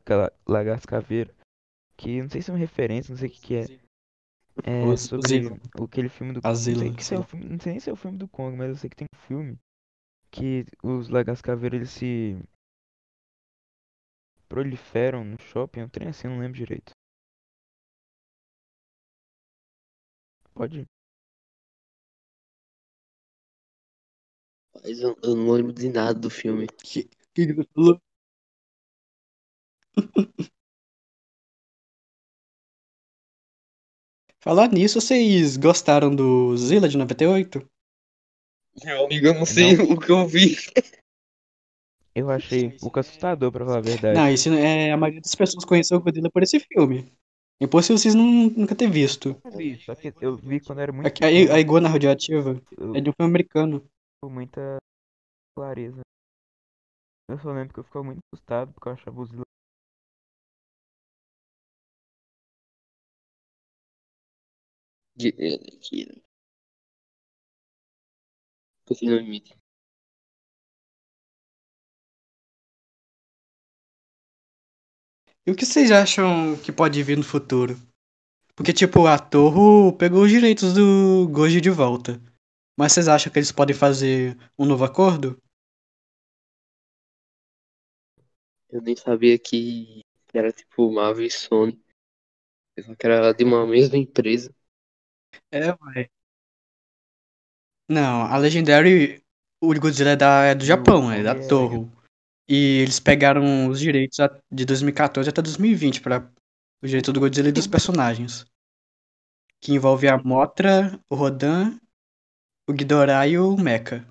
lagartos 0.48 0.86
caveira. 0.86 1.37
Que 1.98 2.22
não 2.22 2.30
sei 2.30 2.42
se 2.42 2.50
é 2.50 2.54
uma 2.54 2.60
referência, 2.60 3.12
não 3.12 3.18
sei 3.18 3.28
o 3.28 3.32
que, 3.32 3.42
que 3.42 3.56
é. 3.56 3.66
É 4.64 4.96
sobre 4.98 5.48
o- 5.48 5.84
aquele 5.84 6.10
filme 6.10 6.34
do 6.34 6.40
A 6.44 6.50
não 6.50 6.56
sei, 6.56 6.94
se 7.00 7.16
é 7.16 7.20
o 7.20 7.24
filme, 7.24 7.46
não 7.50 7.60
sei 7.60 7.72
nem 7.74 7.80
se 7.80 7.90
é 7.90 7.94
o 7.94 7.96
filme 7.96 8.18
do 8.18 8.28
Kong, 8.28 8.56
mas 8.58 8.70
eu 8.70 8.76
sei 8.76 8.90
que 8.90 8.96
tem 8.96 9.08
um 9.14 9.18
filme 9.28 9.58
que 10.32 10.66
os 10.84 11.10
lagartos 11.10 11.42
caveira 11.42 11.76
eles 11.76 11.90
se 11.92 12.38
proliferam 14.50 15.24
no 15.24 15.40
shopping, 15.40 15.84
um 15.84 15.90
trem 15.90 16.10
assim, 16.10 16.28
eu 16.28 16.32
não 16.32 16.40
lembro 16.40 16.58
direito. 16.58 16.92
Pode 20.54 20.80
ir. 20.80 20.88
Mas 24.74 25.00
eu, 25.00 25.16
eu 25.24 25.36
não 25.36 25.52
lembro 25.52 25.74
de 25.74 25.90
nada 25.90 26.14
do 26.20 26.30
filme. 26.30 26.68
Que, 26.68 27.04
que 27.34 27.64
falou? 27.74 28.02
Falar 34.48 34.70
nisso, 34.70 35.02
vocês 35.02 35.58
gostaram 35.58 36.16
do 36.16 36.56
Zilla 36.56 36.88
de 36.88 36.98
98? 36.98 37.70
Meu 38.82 39.04
amigo, 39.04 39.28
eu 39.28 39.34
não 39.34 39.46
sei 39.46 39.76
o 39.76 40.00
que 40.00 40.10
eu 40.10 40.26
vi. 40.26 40.56
Eu 42.16 42.32
achei 42.32 42.68
um 42.68 42.78
pouco 42.78 42.98
assustador, 42.98 43.52
pra 43.52 43.66
falar 43.66 43.80
a 43.80 43.82
verdade. 43.82 44.18
Não, 44.18 44.30
isso 44.32 44.48
é, 44.54 44.94
a 44.94 44.96
maioria 44.96 45.20
das 45.20 45.36
pessoas 45.36 45.66
conheceu 45.66 45.98
o 45.98 46.02
Godzilla 46.02 46.32
por 46.32 46.44
esse 46.44 46.62
filme. 46.62 47.12
Impossível 47.60 47.98
vocês 47.98 48.16
não, 48.16 48.24
nunca 48.52 48.74
ter 48.74 48.90
visto. 48.90 49.36
Eu 49.44 49.52
vi, 49.52 49.82
só 49.82 49.94
que 49.94 50.14
eu 50.22 50.38
vi 50.38 50.62
quando 50.62 50.80
era 50.80 50.94
muito 50.94 51.08
A, 51.22 51.26
a, 51.26 51.56
a 51.56 51.60
iguana 51.60 51.90
radioativa 51.90 52.62
eu- 52.78 52.96
é 52.96 53.02
de 53.02 53.10
um 53.10 53.14
filme 53.14 53.30
americano. 53.30 53.86
com 54.24 54.30
muita 54.30 54.78
clareza. 55.58 56.00
Eu 57.30 57.38
só 57.40 57.52
lembro 57.52 57.74
que 57.74 57.82
eu 57.82 57.84
ficava 57.84 58.06
muito 58.06 58.20
assustado 58.32 58.72
porque 58.72 58.88
eu 58.88 58.94
achava 58.94 59.20
os 65.18 65.76
Akira. 65.76 66.16
Porque 68.86 69.06
não 69.06 69.18
imite. 69.20 69.56
E 75.46 75.52
o 75.52 75.56
que 75.56 75.66
vocês 75.66 75.92
acham 75.92 76.58
que 76.58 76.72
pode 76.72 77.02
vir 77.04 77.18
no 77.18 77.24
futuro? 77.24 77.76
Porque, 78.56 78.74
tipo, 78.74 79.06
a 79.06 79.20
Torre 79.20 79.96
pegou 79.98 80.24
os 80.24 80.32
direitos 80.32 80.74
do 80.74 81.28
Goji 81.30 81.62
de 81.62 81.70
volta. 81.70 82.20
Mas 82.78 82.94
vocês 82.94 83.08
acham 83.08 83.32
que 83.32 83.40
eles 83.40 83.52
podem 83.52 83.76
fazer 83.76 84.38
um 84.58 84.66
novo 84.66 84.84
acordo? 84.84 85.42
Eu 88.70 88.82
nem 88.82 88.96
sabia 88.96 89.38
que 89.40 90.02
era 90.34 90.52
tipo 90.52 90.92
Marvel 90.92 91.26
e 91.26 91.32
Sony. 91.32 91.82
Pensava 92.76 92.96
que 92.96 93.06
era 93.06 93.34
de 93.34 93.44
uma 93.44 93.66
mesma 93.66 93.98
empresa. 93.98 94.54
É, 95.52 95.70
ué. 95.72 96.10
Não, 97.90 98.24
a 98.24 98.38
Legendary, 98.38 99.24
o 99.62 99.74
Godzilla 99.80 100.12
é, 100.12 100.16
da, 100.16 100.44
é 100.44 100.56
do 100.56 100.66
Japão, 100.66 101.12
é 101.12 101.24
da 101.24 101.34
Toho. 101.48 101.92
E 102.50 102.82
eles 102.82 103.00
pegaram 103.00 103.68
os 103.70 103.80
direitos 103.80 104.20
a- 104.20 104.42
de 104.52 104.66
2014 104.66 105.30
até 105.30 105.42
2020 105.42 106.02
para 106.02 106.30
o 106.82 106.88
direito 106.88 107.12
do 107.12 107.20
Godzilla 107.20 107.50
e 107.50 107.52
dos 107.52 107.68
personagens. 107.68 108.46
Que 109.62 109.74
envolve 109.74 110.08
a 110.08 110.18
Mothra, 110.18 111.00
o 111.10 111.16
Rodan, 111.16 111.78
o 112.70 112.74
Ghidorah 112.74 113.28
e 113.28 113.38
o 113.38 113.58
Mecha. 113.58 114.06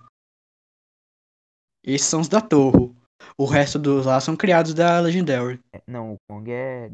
Esses 1.84 2.08
são 2.08 2.20
os 2.20 2.28
da 2.28 2.40
Toho. 2.40 2.94
O 3.38 3.44
resto 3.46 3.78
dos 3.78 4.06
lá 4.06 4.20
são 4.20 4.36
criados 4.36 4.74
da 4.74 5.00
Legendary. 5.00 5.60
É, 5.72 5.80
Não, 5.86 6.14
o 6.14 6.16
Kong 6.28 6.50
é. 6.50 6.90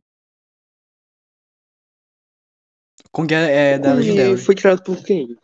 Kong 3.13 3.35
é, 3.35 3.73
é 3.75 3.79
da 3.79 3.95
Kong 3.95 4.37
foi 4.39 4.55
criado 4.55 4.83
por 4.83 5.03
quem? 5.05 5.37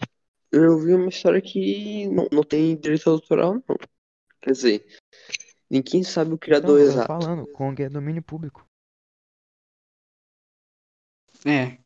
Eu 0.50 0.78
vi 0.78 0.94
uma 0.94 1.08
história 1.08 1.40
que 1.40 2.08
não, 2.08 2.26
não 2.32 2.42
tem 2.42 2.74
direito 2.74 3.10
autoral, 3.10 3.62
não. 3.68 3.76
Quer 4.40 4.52
dizer, 4.52 4.86
ninguém 5.68 6.02
sabe 6.02 6.30
o 6.30 6.32
Não, 6.32 6.38
criador 6.38 6.80
eu 6.80 6.86
tô 6.86 6.92
exato. 6.92 7.06
falando, 7.06 7.46
Kong 7.48 7.82
é 7.82 7.88
domínio 7.90 8.22
público. 8.22 8.64
É. 11.44 11.76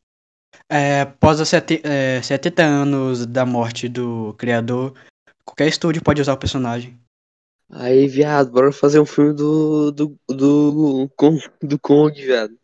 É, 0.69 1.01
após 1.01 1.39
os 1.39 1.49
sete- 1.49 1.81
é, 1.83 2.21
70 2.21 2.63
anos 2.63 3.25
da 3.25 3.45
morte 3.45 3.89
do 3.89 4.33
criador, 4.35 4.93
qualquer 5.43 5.67
estúdio 5.67 6.01
pode 6.01 6.21
usar 6.21 6.33
o 6.33 6.39
personagem. 6.39 6.97
Aí, 7.69 8.07
viado, 8.07 8.51
bora 8.51 8.71
fazer 8.71 8.99
um 8.99 9.05
filme 9.05 9.33
do. 9.33 9.91
do. 9.91 10.17
do. 10.29 11.09
Kong, 11.15 11.41
do 11.61 11.79
Kong, 11.79 12.21
viado. 12.21 12.57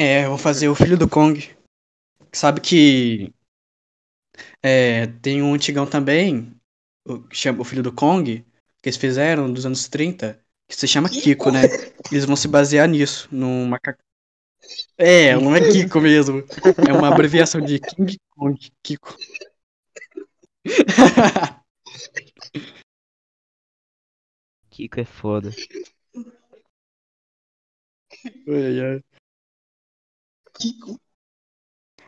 É, 0.00 0.26
eu 0.26 0.28
vou 0.28 0.38
fazer 0.38 0.68
o 0.68 0.76
filho 0.76 0.96
do 0.96 1.08
Kong. 1.08 1.50
Sabe 2.32 2.60
que 2.60 3.34
é, 4.62 5.08
tem 5.20 5.42
um 5.42 5.54
antigão 5.54 5.84
também, 5.84 6.54
o, 7.04 7.24
chama 7.32 7.62
o 7.62 7.64
filho 7.64 7.82
do 7.82 7.92
Kong, 7.92 8.46
que 8.80 8.88
eles 8.88 8.96
fizeram 8.96 9.52
dos 9.52 9.66
anos 9.66 9.88
30, 9.88 10.40
que 10.68 10.76
se 10.76 10.86
chama 10.86 11.08
Kiko, 11.08 11.50
né? 11.50 11.62
Eles 12.12 12.24
vão 12.24 12.36
se 12.36 12.46
basear 12.46 12.86
nisso, 12.88 13.28
num 13.32 13.66
macaco. 13.66 13.98
É, 14.96 15.34
não 15.34 15.56
é 15.56 15.68
Kiko 15.68 16.00
mesmo. 16.00 16.44
É 16.88 16.92
uma 16.92 17.08
abreviação 17.08 17.60
de 17.60 17.80
King 17.80 18.16
Kong, 18.36 18.56
Kiko. 18.84 19.16
Kiko 24.70 25.00
é 25.00 25.04
foda. 25.04 25.50
Ai, 28.46 29.02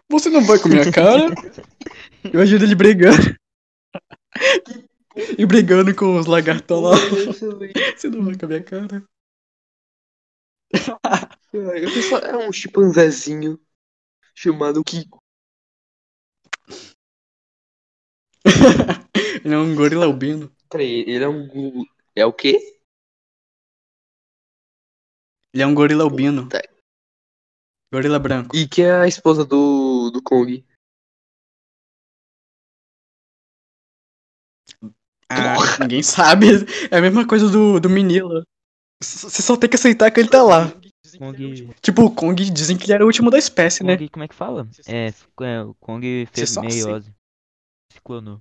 Você 0.08 0.28
não 0.28 0.44
vai 0.44 0.58
com 0.58 0.68
a 0.68 0.70
minha 0.70 0.92
cara? 0.92 1.26
Eu 2.32 2.40
ajudo 2.40 2.64
ele 2.64 2.74
brigando. 2.74 3.36
E 5.38 5.44
brigando 5.46 5.94
com 5.94 6.16
os 6.18 6.26
lagartos 6.26 6.82
lá. 6.82 6.96
Você 7.96 8.08
não 8.08 8.24
vai 8.24 8.36
com 8.36 8.46
a 8.46 8.48
minha 8.48 8.62
cara? 8.62 9.04
É 11.52 12.36
um 12.36 12.52
chimpanzézinho 12.52 13.58
chamado 14.34 14.84
Kiko. 14.84 15.20
Ele 19.44 19.54
é 19.54 19.58
um 19.58 19.74
gorila 19.74 20.06
albino. 20.06 20.50
Peraí, 20.70 21.04
ele 21.06 21.24
é 21.24 21.28
um. 21.28 21.84
É 22.14 22.24
o 22.24 22.32
quê? 22.32 22.80
Ele 25.52 25.62
é 25.62 25.66
um 25.66 25.74
gorila 25.74 26.04
albino. 26.04 26.48
Tá. 26.48 26.60
Gorila 27.92 28.18
branco. 28.18 28.56
E 28.56 28.68
que 28.68 28.82
é 28.82 28.92
a 28.92 29.08
esposa 29.08 29.44
do. 29.44 30.10
do 30.10 30.22
Kong? 30.22 30.64
Ah, 35.28 35.56
ninguém 35.80 36.02
sabe. 36.02 36.46
É 36.90 36.98
a 36.98 37.00
mesma 37.00 37.26
coisa 37.26 37.48
do, 37.48 37.78
do 37.80 37.88
Minila. 37.90 38.44
Você 39.02 39.42
só 39.42 39.56
tem 39.56 39.68
que 39.70 39.76
aceitar 39.76 40.10
que 40.10 40.20
ele 40.20 40.28
tá 40.28 40.42
lá. 40.42 40.72
Kong. 41.18 41.70
Tipo, 41.80 42.04
o 42.04 42.14
Kong 42.14 42.50
dizem 42.50 42.76
que 42.76 42.84
ele 42.84 42.92
era 42.92 43.04
o 43.04 43.06
último 43.06 43.30
da 43.30 43.38
espécie, 43.38 43.82
né? 43.82 43.96
Kong, 43.96 44.08
como 44.08 44.24
é 44.24 44.28
que 44.28 44.34
fala? 44.34 44.68
É, 44.86 45.08
é 45.42 45.62
o 45.62 45.74
Kong 45.74 46.28
fez 46.32 46.56
meiose. 46.56 47.12
Se 47.92 48.00
clonou. 48.02 48.40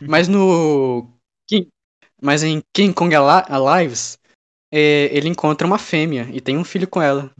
Mas 0.00 0.28
no. 0.28 1.10
King- 1.48 1.68
Mas 2.20 2.42
em 2.42 2.62
King 2.74 2.94
Kong 2.94 3.14
Ali- 3.14 3.46
Alives, 3.48 4.18
é, 4.72 5.14
ele 5.16 5.28
encontra 5.28 5.66
uma 5.66 5.78
fêmea 5.78 6.28
e 6.32 6.40
tem 6.40 6.56
um 6.56 6.64
filho 6.64 6.88
com 6.88 7.00
ela. 7.02 7.30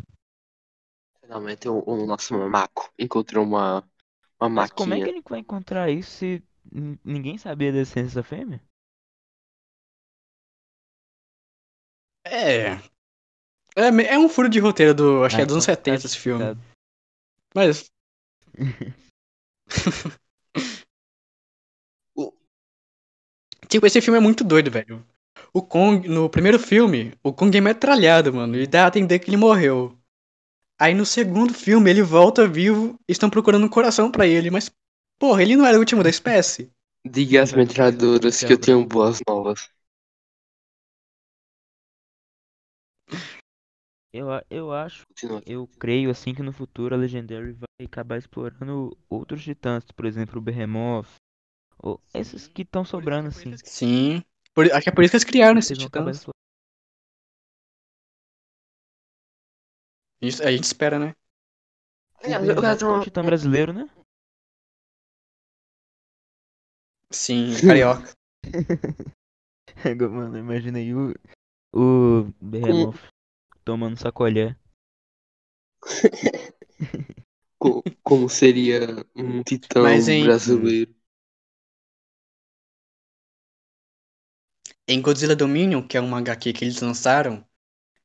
Finalmente 1.33 1.67
o, 1.67 1.83
o 1.87 2.05
nosso 2.05 2.35
mamaco 2.35 2.93
encontrou 2.99 3.43
uma, 3.43 3.83
uma 4.39 4.51
Mas 4.51 4.71
como 4.71 4.93
é 4.93 4.99
que 4.99 5.05
maquinha. 5.05 5.17
ele 5.17 5.23
vai 5.27 5.39
encontrar 5.39 5.89
isso 5.91 6.11
se 6.11 6.43
ninguém 7.03 7.39
sabia 7.39 7.73
da 7.73 7.79
essência 7.79 8.17
da 8.17 8.23
fêmea? 8.23 8.61
É. 12.27 12.73
É, 13.75 13.87
é 14.13 14.19
um 14.19 14.29
furo 14.29 14.51
de 14.51 14.59
roteiro 14.59 14.93
do. 14.93 15.25
Acho 15.25 15.37
que 15.37 15.41
Ah, 15.41 15.45
é 15.45 15.47
dos 15.47 15.55
anos 15.55 15.65
então 15.65 15.75
tá 15.77 15.81
70 15.83 16.07
esse 16.07 16.19
filme. 16.19 16.45
Mas. 17.55 17.91
O- 22.15 22.35
Tipo, 23.69 23.87
esse 23.87 24.03
filme 24.03 24.19
é 24.19 24.23
muito 24.23 24.45
doido, 24.45 24.71
velho. 24.71 25.03
O 25.55 25.63
Kong, 25.63 26.07
no 26.07 26.29
primeiro 26.29 26.59
filme, 26.59 27.15
o 27.23 27.33
Kong 27.33 27.57
é 27.57 27.61
metralhado, 27.63 28.35
mano. 28.35 28.55
E 28.57 28.67
dá 28.67 28.85
a 28.85 28.89
entender 28.89 29.19
que 29.19 29.31
ele 29.31 29.39
morreu. 29.39 29.99
Aí 30.83 30.95
no 30.95 31.07
segundo 31.07 31.55
filme 31.55 31.91
ele 31.91 32.03
volta 32.03 32.47
vivo 32.47 32.99
e 33.09 33.13
estão 33.13 33.31
procurando 33.31 33.65
um 33.65 33.69
coração 33.69 34.11
pra 34.11 34.27
ele. 34.27 34.51
Mas, 34.51 34.71
porra, 35.19 35.43
ele 35.43 35.57
não 35.57 35.67
era 35.67 35.77
o 35.77 35.81
último 35.81 36.03
da 36.03 36.11
espécie? 36.11 36.71
Diga 37.07 37.43
às 37.43 37.53
metralhadoras 37.53 38.43
que 38.43 38.53
eu 38.53 38.59
tenho 38.59 38.85
boas 38.87 39.21
novas. 39.29 39.69
Eu, 44.13 44.27
eu 44.51 44.73
acho, 44.73 45.05
eu 45.47 45.67
creio 45.79 46.11
assim 46.11 46.35
que 46.35 46.43
no 46.43 46.53
futuro 46.53 46.95
a 46.95 46.99
Legendary 46.99 47.53
vai 47.53 47.87
acabar 47.87 48.19
explorando 48.19 48.97
outros 49.09 49.43
titãs, 49.43 49.85
por 49.91 50.05
exemplo, 50.05 50.39
o 50.39 50.43
Behemoth, 50.43 51.09
ou 51.79 52.01
esses 52.15 52.49
que 52.49 52.63
estão 52.63 52.85
sobrando 52.85 53.29
assim. 53.29 53.61
Sim. 53.65 54.23
Por- 54.55 54.73
acho 54.73 54.83
que 54.85 54.91
é 54.91 54.93
por 54.93 55.05
isso 55.05 55.13
que 55.13 55.17
eles 55.19 55.25
criaram 55.25 55.59
esses 55.59 55.79
titãs. 55.79 56.27
Isso- 60.23 60.43
A 60.43 60.51
gente 60.53 60.65
espera, 60.65 60.99
né? 60.99 61.15
Aliás, 62.23 62.83
O 62.83 62.87
é 62.87 62.89
um 62.93 63.01
titã 63.01 63.23
brasileiro, 63.25 63.73
né? 63.73 63.89
Sim, 67.11 67.53
carioca. 67.67 68.13
Mano, 70.11 70.39
imagina 70.39 70.79
aí 70.79 70.95
o, 70.95 71.13
o 71.75 72.33
Behemoth 72.41 72.99
tomando 73.65 73.99
sacolé. 73.99 74.57
co- 77.59 77.83
como 78.03 78.29
seria 78.29 79.05
um 79.17 79.43
titã 79.43 79.83
Mas 79.83 80.09
em- 80.09 80.25
brasileiro. 80.25 80.95
Em 84.87 85.03
Godzilla 85.03 85.35
Dominion, 85.35 85.85
que 85.87 85.97
é 85.97 86.01
uma 86.01 86.19
HQ 86.21 86.53
que 86.53 86.65
eles 86.65 86.81
lançaram, 86.81 87.45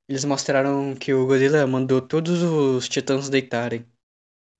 eles 0.09 0.23
mostraram 0.23 0.95
que 0.95 1.13
o 1.13 1.25
Godzilla 1.25 1.67
mandou 1.67 2.01
todos 2.01 2.41
os 2.41 2.87
titãs 2.87 3.29
deitarem. 3.29 3.85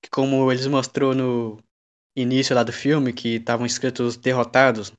Que 0.01 0.09
como 0.09 0.51
eles 0.51 0.67
mostrou 0.67 1.15
no 1.15 1.57
início 2.15 2.55
lá 2.55 2.63
do 2.63 2.73
filme, 2.73 3.13
que 3.13 3.35
estavam 3.35 3.65
escritos 3.65 4.17
derrotados, 4.17 4.91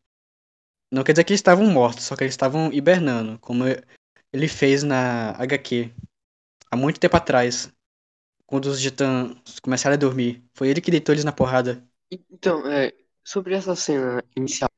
não 0.90 1.04
quer 1.04 1.12
dizer 1.12 1.24
que 1.24 1.32
eles 1.32 1.40
estavam 1.40 1.66
mortos, 1.66 2.04
só 2.04 2.16
que 2.16 2.24
eles 2.24 2.32
estavam 2.32 2.72
hibernando, 2.72 3.38
como 3.40 3.64
ele 4.32 4.48
fez 4.48 4.82
na 4.82 5.32
HQ 5.32 5.92
há 6.70 6.76
muito 6.76 7.00
tempo 7.00 7.16
atrás, 7.16 7.72
quando 8.46 8.66
os 8.66 8.80
titãs 8.80 9.60
começaram 9.60 9.94
a 9.94 9.98
dormir. 9.98 10.42
Foi 10.54 10.68
ele 10.68 10.80
que 10.80 10.90
deitou 10.90 11.14
eles 11.14 11.24
na 11.24 11.32
porrada. 11.32 11.86
Então, 12.10 12.66
é, 12.66 12.92
sobre 13.22 13.54
essa 13.54 13.76
cena 13.76 14.22
inicial, 14.34 14.70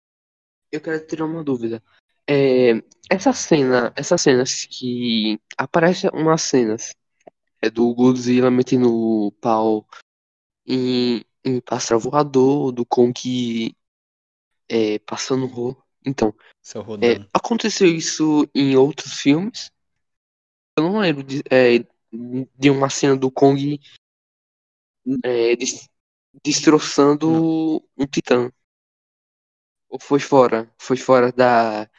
eu 0.72 0.80
quero 0.80 1.06
tirar 1.06 1.26
uma 1.26 1.44
dúvida. 1.44 1.82
É, 2.32 2.80
essa 3.10 3.32
cena, 3.32 3.92
essas 3.96 4.22
cenas 4.22 4.64
que 4.64 5.40
aparecem 5.58 6.08
umas 6.12 6.42
cenas 6.42 6.94
é 7.60 7.68
do 7.68 7.92
Godzilla 7.92 8.52
metendo 8.52 8.88
o 8.94 9.32
pau 9.32 9.84
em, 10.64 11.24
em 11.44 11.60
pássaro 11.60 11.98
voador, 11.98 12.70
do 12.70 12.86
Kong 12.86 13.74
é, 14.68 15.00
passando 15.00 15.44
ro. 15.46 15.76
Então, 16.06 16.32
é, 17.02 17.28
aconteceu 17.34 17.88
isso 17.88 18.48
em 18.54 18.76
outros 18.76 19.14
filmes? 19.14 19.72
Eu 20.76 20.84
não 20.84 21.00
lembro 21.00 21.24
de, 21.24 21.42
é, 21.50 21.84
de 22.56 22.70
uma 22.70 22.88
cena 22.88 23.16
do 23.16 23.28
Kong 23.28 23.80
é, 25.24 25.56
des- 25.56 25.88
destroçando 26.44 27.84
um 27.98 28.06
titã. 28.06 28.52
Ou 29.88 29.98
foi 29.98 30.20
fora? 30.20 30.72
Foi 30.78 30.96
fora 30.96 31.32
da, 31.32 31.90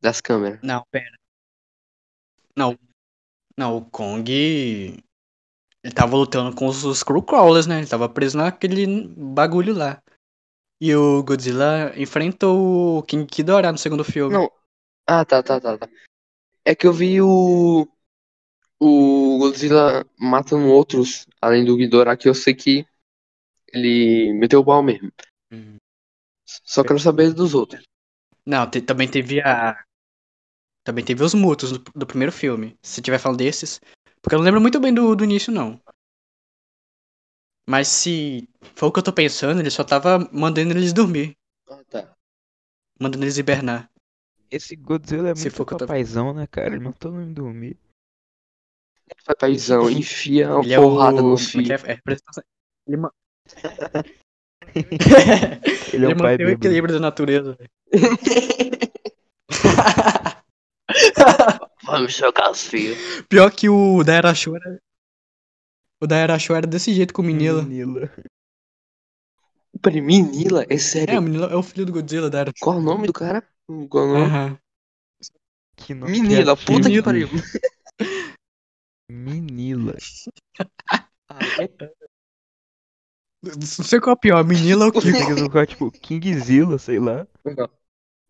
das 0.00 0.20
câmeras. 0.20 0.60
Não, 0.62 0.84
pera. 0.90 1.16
Não. 2.56 2.78
Não, 3.56 3.76
o 3.76 3.84
Kong. 3.84 4.30
Ele 4.30 5.94
tava 5.94 6.16
lutando 6.16 6.54
com 6.54 6.66
os 6.66 6.98
Screwcrawlers, 6.98 7.66
né? 7.66 7.78
Ele 7.78 7.86
tava 7.86 8.08
preso 8.08 8.36
naquele 8.36 9.08
bagulho 9.16 9.74
lá. 9.74 10.02
E 10.80 10.94
o 10.94 11.22
Godzilla 11.22 11.92
enfrentou 11.96 12.98
o 12.98 13.02
King 13.02 13.26
Ghidorah 13.26 13.72
no 13.72 13.78
segundo 13.78 14.04
filme. 14.04 14.34
Não. 14.34 14.50
Ah, 15.06 15.24
tá, 15.24 15.42
tá, 15.42 15.60
tá, 15.60 15.78
tá. 15.78 15.88
É 16.64 16.74
que 16.74 16.86
eu 16.86 16.92
vi 16.92 17.20
o. 17.20 17.88
O 18.80 19.38
Godzilla 19.38 20.06
matando 20.16 20.68
outros, 20.68 21.26
além 21.40 21.64
do 21.64 21.76
Ghidorah, 21.76 22.16
que 22.16 22.28
eu 22.28 22.34
sei 22.34 22.54
que 22.54 22.86
ele 23.72 24.32
meteu 24.34 24.60
o 24.60 24.64
pau 24.64 24.82
mesmo. 24.82 25.10
Hum. 25.52 25.78
Só 26.46 26.84
quero 26.84 26.98
saber 27.00 27.32
dos 27.32 27.54
outros. 27.54 27.82
Não, 28.46 28.70
te- 28.70 28.80
também 28.80 29.10
teve 29.10 29.40
a. 29.40 29.84
Também 30.88 31.04
teve 31.04 31.22
os 31.22 31.34
mutos 31.34 31.70
do, 31.70 31.78
do 31.94 32.06
primeiro 32.06 32.32
filme. 32.32 32.74
Se 32.82 33.02
tiver 33.02 33.18
falando 33.18 33.36
desses. 33.36 33.78
Porque 34.22 34.34
eu 34.34 34.38
não 34.38 34.44
lembro 34.46 34.58
muito 34.58 34.80
bem 34.80 34.94
do, 34.94 35.14
do 35.14 35.22
início, 35.22 35.52
não. 35.52 35.78
Mas 37.68 37.88
se 37.88 38.48
for 38.74 38.86
o 38.86 38.92
que 38.92 38.98
eu 38.98 39.02
tô 39.02 39.12
pensando, 39.12 39.60
ele 39.60 39.68
só 39.70 39.84
tava 39.84 40.18
mandando 40.32 40.72
eles 40.72 40.94
dormir. 40.94 41.36
Ah, 41.68 41.82
tá. 41.90 42.10
Mandando 42.98 43.22
eles 43.26 43.36
hibernar. 43.36 43.90
Esse 44.50 44.74
Godzilla 44.76 45.28
é 45.28 45.34
Se 45.34 45.42
muito 45.50 45.60
eu 45.60 45.66
tô- 45.66 45.76
papaizão, 45.76 46.32
né, 46.32 46.46
cara? 46.46 46.68
Ele 46.68 46.78
matou 46.82 47.12
não 47.12 47.30
dormir. 47.30 47.76
Vai, 49.26 49.36
paizão, 49.36 49.90
enfia 49.90 50.54
uma 50.54 50.64
Ele 50.64 50.72
é 50.72 50.80
porrada 50.80 51.22
o. 51.22 51.34
é 51.34 51.36
que 51.36 51.42
filhos. 51.44 51.70
é? 51.70 51.74
É 51.90 51.94
representação- 51.96 52.44
Ele, 52.86 52.96
ma- 52.96 53.12
Ele 55.92 56.06
é 56.06 56.08
um 56.08 56.16
pai 56.16 56.32
mantém 56.32 56.46
o 56.46 56.50
equilíbrio 56.50 56.94
da 56.94 57.00
natureza. 57.00 57.58
Vamos 61.84 62.14
jogar 62.14 62.50
os 62.50 62.62
filhos. 62.66 62.98
Pior 63.28 63.50
que 63.50 63.68
o 63.68 64.02
da 64.04 64.14
Era 64.14 64.34
Show 64.34 64.56
era. 64.56 64.78
O 66.02 66.06
da 66.06 66.16
Era 66.16 66.38
Show 66.38 66.56
era 66.56 66.66
desse 66.66 66.92
jeito 66.94 67.12
com 67.12 67.22
o 67.22 67.24
Minila. 67.24 67.62
Manila. 67.62 68.10
Peraí, 69.82 70.00
Minila? 70.00 70.64
É 70.64 70.74
É, 70.74 70.78
sério? 70.78 71.18
o 71.18 71.22
Minila 71.22 71.46
é 71.48 71.56
o 71.56 71.62
filho 71.62 71.86
do 71.86 71.92
Godzilla 71.92 72.30
da 72.30 72.40
Era 72.40 72.52
Show. 72.56 72.64
Qual 72.64 72.78
o 72.78 72.82
nome 72.82 73.06
do 73.06 73.12
cara? 73.12 73.46
Qual 73.88 74.04
o 74.04 74.12
nome? 74.12 74.24
Aham. 74.26 74.58
Que 75.76 75.94
nome 75.94 76.12
Minila, 76.12 76.56
puta 76.56 76.88
que 76.90 77.02
pariu. 77.02 77.28
Minila. 79.10 79.94
Ah, 81.28 81.38
é- 81.60 81.90
Não 83.42 83.60
sei 83.84 84.00
qual 84.00 84.14
é 84.14 84.16
o 84.16 84.20
pior, 84.20 84.44
Minila 84.44 84.86
ou 84.86 84.92
Kiko. 85.00 85.16
que 85.16 85.34
colocar, 85.34 85.66
tipo, 85.66 85.90
Kingzilla, 85.92 86.78
sei 86.78 86.98
lá. 86.98 87.26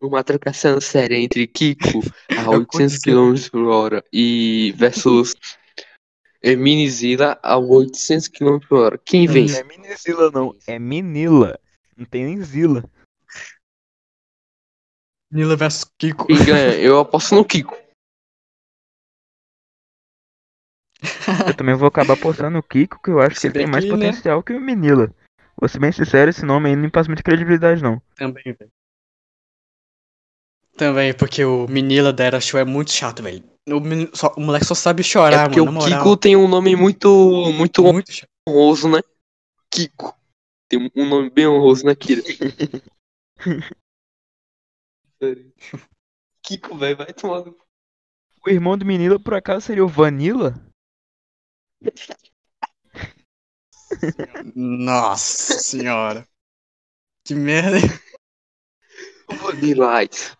Uma 0.01 0.23
trocação 0.23 0.79
séria 0.79 1.17
entre 1.17 1.45
Kiko 1.45 1.99
a 2.31 2.33
É 2.43 2.47
o 2.47 2.59
800 2.59 2.97
Godzilla. 2.99 3.33
km 3.35 3.49
por 3.51 3.67
hora 3.67 4.05
e 4.13 4.73
versus 4.77 5.35
é, 6.41 6.55
Minizilla 6.55 7.37
a 7.43 7.57
800 7.57 8.29
km 8.29 8.59
por 8.67 8.79
hora. 8.79 8.97
Quem 8.97 9.25
Não 9.27 9.33
vence? 9.33 9.59
é 9.59 9.63
Minizilla, 9.63 10.31
não. 10.31 10.55
É 10.67 10.79
Minila. 10.79 11.59
Não 11.97 12.05
tem 12.05 12.23
nem 12.25 12.41
Zilla. 12.41 12.83
Minila 15.31 15.57
versus 15.57 15.85
Kiko. 15.97 16.27
Quem 16.27 16.45
ganha? 16.45 16.75
Eu 16.79 16.99
aposto 16.99 17.35
no 17.35 17.43
Kiko. 17.43 17.77
Eu 21.47 21.55
também 21.55 21.75
vou 21.75 21.87
acabar 21.87 22.13
apostando 22.13 22.51
no 22.51 22.63
Kiko, 22.63 23.01
que 23.01 23.09
eu 23.09 23.19
acho 23.21 23.35
que 23.35 23.41
Se 23.41 23.47
ele 23.47 23.53
tem 23.53 23.67
mais 23.67 23.83
que, 23.85 23.91
né? 23.91 23.97
potencial 23.97 24.43
que 24.43 24.53
o 24.53 24.59
Minila. 24.59 25.13
Vou 25.57 25.67
ser 25.69 25.79
bem 25.79 25.91
sincero, 25.91 26.29
esse 26.29 26.45
nome 26.45 26.69
aí 26.69 26.75
não 26.75 26.83
me 26.83 26.91
passa 26.91 27.07
muita 27.09 27.23
credibilidade, 27.23 27.81
não. 27.81 28.01
Também, 28.15 28.43
velho. 28.43 28.71
Também, 30.79 31.13
porque 31.13 31.43
o 31.43 31.67
Minila 31.67 32.13
da 32.13 32.23
Era 32.23 32.39
Show 32.39 32.57
é 32.57 32.63
muito 32.63 32.93
chato, 32.93 33.21
velho. 33.21 33.43
O, 33.67 33.81
meni- 33.81 34.09
só- 34.13 34.33
o 34.37 34.39
moleque 34.39 34.63
só 34.65 34.73
sabe 34.73 35.01
É 35.01 35.03
chorar, 35.03 35.49
porque 35.49 35.59
mano, 35.59 35.73
na 35.73 35.97
o. 35.97 36.03
Kiko 36.03 36.15
tem 36.15 36.37
um 36.37 36.47
nome 36.47 36.73
muito, 36.73 37.09
muito 37.53 37.83
Muito 37.83 38.09
honroso, 38.47 38.87
né? 38.87 39.01
Kiko. 39.69 40.17
Tem 40.69 40.79
um- 40.95 41.05
nome 41.09 41.29
bem 41.29 41.47
honroso, 41.47 41.85
né, 41.85 41.93
Kira? 41.93 42.21
Kiko, 46.41 46.77
velho, 46.77 46.95
vai 46.95 47.13
tomar 47.13 47.43
no... 47.45 47.57
O 48.45 48.49
irmão 48.49 48.77
do 48.77 48.85
menino, 48.85 49.19
por 49.19 49.33
acaso, 49.33 49.65
seria 49.65 49.83
o 49.83 49.87
Vanilla? 49.87 50.55
Nossa 54.55 55.59
senhora. 55.59 56.25
Que 57.25 57.35
merda. 57.35 57.79
Vanilla 59.29 60.03
Ice. 60.03 60.38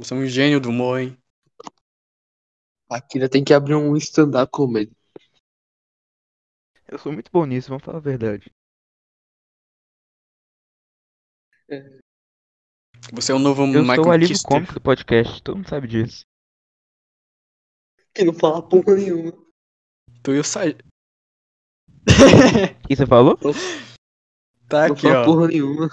Você 0.00 0.14
é 0.14 0.16
um 0.16 0.26
gênio 0.26 0.58
do 0.58 0.70
humor, 0.70 0.98
hein? 0.98 1.14
A 2.88 3.02
Kira 3.02 3.28
tem 3.28 3.44
que 3.44 3.52
abrir 3.52 3.74
um 3.74 3.94
stand-up 3.98 4.50
comedy. 4.50 4.96
Eu 6.88 6.98
sou 6.98 7.12
muito 7.12 7.30
bom 7.30 7.44
nisso, 7.44 7.68
vamos 7.68 7.84
falar 7.84 7.98
a 7.98 8.00
verdade. 8.00 8.50
Você 13.12 13.30
é 13.30 13.34
o 13.34 13.38
novo 13.38 13.62
Eu 13.64 13.82
Michael 13.82 13.96
sou 13.96 14.06
o 14.06 14.10
alívio 14.10 14.42
cômico 14.42 14.72
do 14.72 14.80
podcast, 14.80 15.42
todo 15.42 15.56
mundo 15.56 15.68
sabe 15.68 15.86
disso. 15.86 16.24
Que 18.14 18.24
não 18.24 18.32
fala 18.32 18.66
porra 18.66 18.96
nenhuma. 18.96 19.32
Tu 20.22 20.32
e 20.32 20.38
o 20.40 20.44
Sa... 20.44 20.60
O 20.64 20.72
que 22.88 22.96
você 22.96 23.06
falou? 23.06 23.36
Tá 24.66 24.88
não 24.88 24.94
aqui, 24.94 25.02
fala 25.02 25.20
ó. 25.20 25.24
porra 25.26 25.48
nenhuma. 25.48 25.90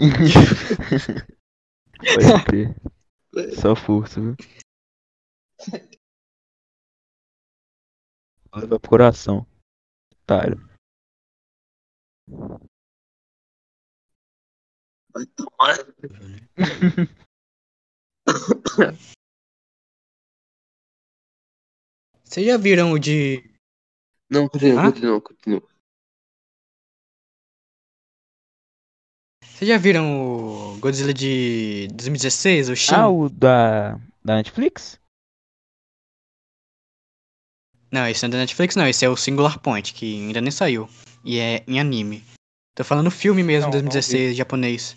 Pode 1.98 2.44
crer. 2.46 2.95
Só 3.60 3.76
força, 3.76 4.20
viu? 4.20 4.34
Leva 8.54 8.80
pro 8.80 8.88
coração. 8.88 9.46
Otário. 10.22 10.58
Vai 15.12 15.26
tomar. 15.36 15.76
Vocês 22.24 22.46
já 22.46 22.56
viram 22.56 22.92
o 22.92 22.98
de. 22.98 23.54
Não, 24.30 24.48
continua, 24.48 24.80
Hã? 24.80 24.92
continua, 24.92 25.20
continua. 25.20 25.75
Vocês 29.56 29.70
já 29.70 29.78
viram 29.78 30.74
o 30.74 30.78
Godzilla 30.80 31.14
de 31.14 31.88
2016, 31.94 32.68
o 32.68 32.76
Shin? 32.76 32.94
Ah, 32.94 33.08
o 33.08 33.30
da, 33.30 33.98
da 34.22 34.34
Netflix? 34.34 35.00
Não, 37.90 38.06
esse 38.06 38.22
não 38.22 38.28
é 38.28 38.32
da 38.32 38.38
Netflix, 38.40 38.76
não. 38.76 38.86
Esse 38.86 39.06
é 39.06 39.08
o 39.08 39.16
Singular 39.16 39.58
Point, 39.58 39.94
que 39.94 40.26
ainda 40.26 40.42
nem 40.42 40.50
saiu. 40.50 40.86
E 41.24 41.38
é 41.38 41.64
em 41.66 41.80
anime. 41.80 42.22
Tô 42.74 42.84
falando 42.84 43.10
filme 43.10 43.42
mesmo, 43.42 43.70
Não, 43.70 43.78
não 43.78 43.88
2016, 43.88 44.36
japonês. 44.36 44.94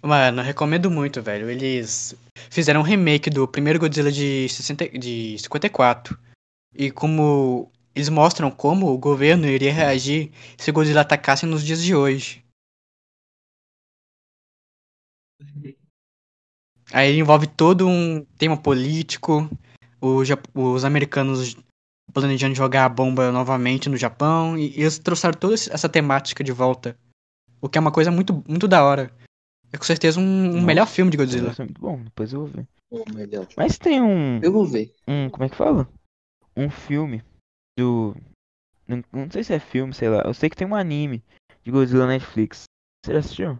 Mano, 0.00 0.42
recomendo 0.42 0.88
muito, 0.88 1.20
velho. 1.20 1.50
Eles 1.50 2.14
fizeram 2.48 2.82
um 2.82 2.84
remake 2.84 3.30
do 3.30 3.48
primeiro 3.48 3.80
Godzilla 3.80 4.12
de, 4.12 4.48
60, 4.48 4.90
de 4.96 5.36
54. 5.40 6.16
E 6.72 6.88
como. 6.92 7.68
Eles 7.94 8.08
mostram 8.08 8.50
como 8.50 8.90
o 8.90 8.98
governo 8.98 9.46
iria 9.46 9.72
reagir 9.72 10.30
se 10.56 10.70
o 10.70 10.72
Godzilla 10.72 11.02
atacasse 11.02 11.44
nos 11.46 11.62
dias 11.64 11.82
de 11.82 11.94
hoje. 11.94 12.42
Aí 16.92 17.10
ele 17.10 17.20
envolve 17.20 17.46
todo 17.46 17.86
um 17.88 18.24
tema 18.38 18.56
político, 18.56 19.48
o 20.00 20.24
Jap- 20.24 20.46
os 20.54 20.84
americanos 20.84 21.56
planejando 22.12 22.54
jogar 22.54 22.84
a 22.84 22.88
bomba 22.88 23.32
novamente 23.32 23.88
no 23.88 23.96
Japão, 23.96 24.58
e 24.58 24.66
eles 24.78 24.98
trouxeram 24.98 25.38
toda 25.38 25.54
essa 25.54 25.88
temática 25.88 26.44
de 26.44 26.52
volta. 26.52 26.96
O 27.60 27.68
que 27.68 27.78
é 27.78 27.80
uma 27.80 27.92
coisa 27.92 28.10
muito, 28.10 28.42
muito 28.46 28.68
da 28.68 28.84
hora. 28.84 29.10
É 29.72 29.78
com 29.78 29.84
certeza 29.84 30.20
um, 30.20 30.22
um 30.24 30.52
Nossa, 30.54 30.66
melhor 30.66 30.86
filme 30.86 31.10
de 31.10 31.16
Godzilla. 31.16 31.54
Ser 31.54 31.64
muito 31.64 31.80
bom, 31.80 32.02
depois 32.02 32.32
eu 32.32 32.40
vou 32.40 32.48
ver. 32.48 32.68
Oh. 32.90 33.04
Mas 33.56 33.78
tem 33.78 34.02
um, 34.02 34.38
Eu 34.42 34.52
vou 34.52 34.66
ver. 34.66 34.94
um, 35.08 35.30
como 35.30 35.44
é 35.44 35.48
que 35.48 35.56
fala? 35.56 35.88
Um 36.54 36.68
filme 36.68 37.22
do, 37.76 38.14
não, 38.86 39.02
não 39.12 39.30
sei 39.30 39.42
se 39.44 39.54
é 39.54 39.58
filme, 39.58 39.94
sei 39.94 40.08
lá. 40.08 40.22
Eu 40.24 40.34
sei 40.34 40.50
que 40.50 40.56
tem 40.56 40.66
um 40.66 40.74
anime 40.74 41.22
de 41.64 41.70
Godzilla 41.70 42.06
na 42.06 42.12
Netflix. 42.12 42.64
Você 43.04 43.12
já 43.12 43.18
assistiu? 43.18 43.58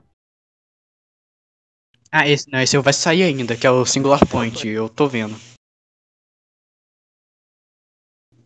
Ah, 2.10 2.28
esse 2.28 2.50
não, 2.50 2.60
esse 2.60 2.76
vai 2.78 2.92
sair 2.92 3.22
ainda, 3.22 3.56
que 3.56 3.66
é 3.66 3.70
o 3.70 3.86
Singular 3.86 4.20
Point, 4.28 4.68
eu 4.68 4.88
tô 4.88 5.08
vendo. 5.08 5.34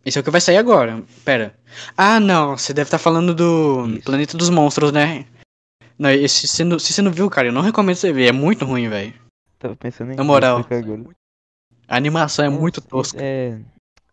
Esse 0.05 0.17
é 0.17 0.21
o 0.21 0.23
que 0.23 0.31
vai 0.31 0.39
sair 0.39 0.55
agora. 0.57 1.03
Pera. 1.25 1.53
Ah, 1.97 2.17
não, 2.17 2.57
você 2.57 2.73
deve 2.73 2.87
estar 2.87 2.97
falando 2.97 3.35
do 3.35 3.87
Isso. 3.89 4.03
Planeta 4.03 4.37
dos 4.37 4.49
Monstros, 4.49 4.93
né? 4.93 5.25
Não, 5.99 6.09
esse, 6.09 6.47
se, 6.47 6.63
não- 6.63 6.79
se 6.79 6.93
você 6.93 7.01
não 7.01 7.11
viu, 7.11 7.29
cara, 7.29 7.49
eu 7.49 7.51
não 7.51 7.61
recomendo 7.61 7.97
você 7.97 8.13
ver, 8.13 8.27
é 8.27 8.31
muito 8.31 8.63
ruim, 8.63 8.87
velho. 8.87 9.13
Tava 9.59 9.75
pensando 9.75 10.13
em 10.13 10.15
Na 10.15 10.23
moral. 10.23 10.65
A 11.87 11.97
animação 11.97 12.45
é 12.45 12.49
muito 12.49 12.79
Nossa, 12.79 12.89
tosca. 12.89 13.19
É, 13.21 13.59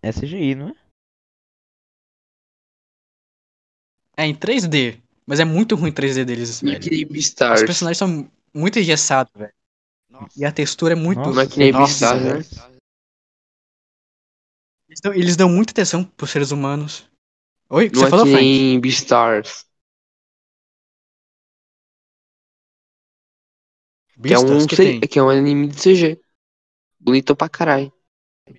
é 0.02 0.10
CGI, 0.12 0.54
não 0.56 0.70
é? 0.70 0.74
É 4.16 4.26
em 4.26 4.34
3D, 4.34 5.00
mas 5.26 5.40
é 5.40 5.44
muito 5.44 5.74
ruim 5.74 5.92
3D 5.92 6.24
deles, 6.24 6.60
velho. 6.60 7.06
Beastars. 7.08 7.60
Os 7.60 7.66
personagens 7.66 7.98
são 7.98 8.30
muito 8.52 8.78
engessados, 8.78 9.32
velho. 9.36 9.52
E 10.36 10.44
a 10.44 10.52
textura 10.52 10.92
é 10.92 10.96
muito. 10.96 11.20
Nossa, 11.20 11.46
que 11.46 11.58
nem 11.58 11.72
Nossa, 11.72 12.14
Beastars, 12.14 12.50
né? 12.60 12.80
Eles 14.88 15.00
dão, 15.00 15.14
eles 15.14 15.36
dão 15.36 15.48
muita 15.48 15.72
atenção 15.72 16.04
pros 16.04 16.30
seres 16.30 16.52
humanos. 16.52 17.10
Oi, 17.68 17.88
que 17.88 17.96
Não 17.96 18.02
você 18.02 18.06
é 18.06 18.10
falou, 18.10 18.24
que 18.24 18.30
Frank? 18.32 18.44
nem 18.44 18.80
Beastars. 18.80 19.66
Que 24.12 24.18
é, 24.18 24.38
Beastars 24.38 24.64
um, 24.64 24.66
que 24.66 25.08
que 25.08 25.18
é 25.18 25.22
um 25.22 25.30
anime 25.30 25.68
de 25.68 25.80
CG. 25.80 26.20
Bonito 27.00 27.34
pra 27.34 27.48
caralho. 27.48 27.92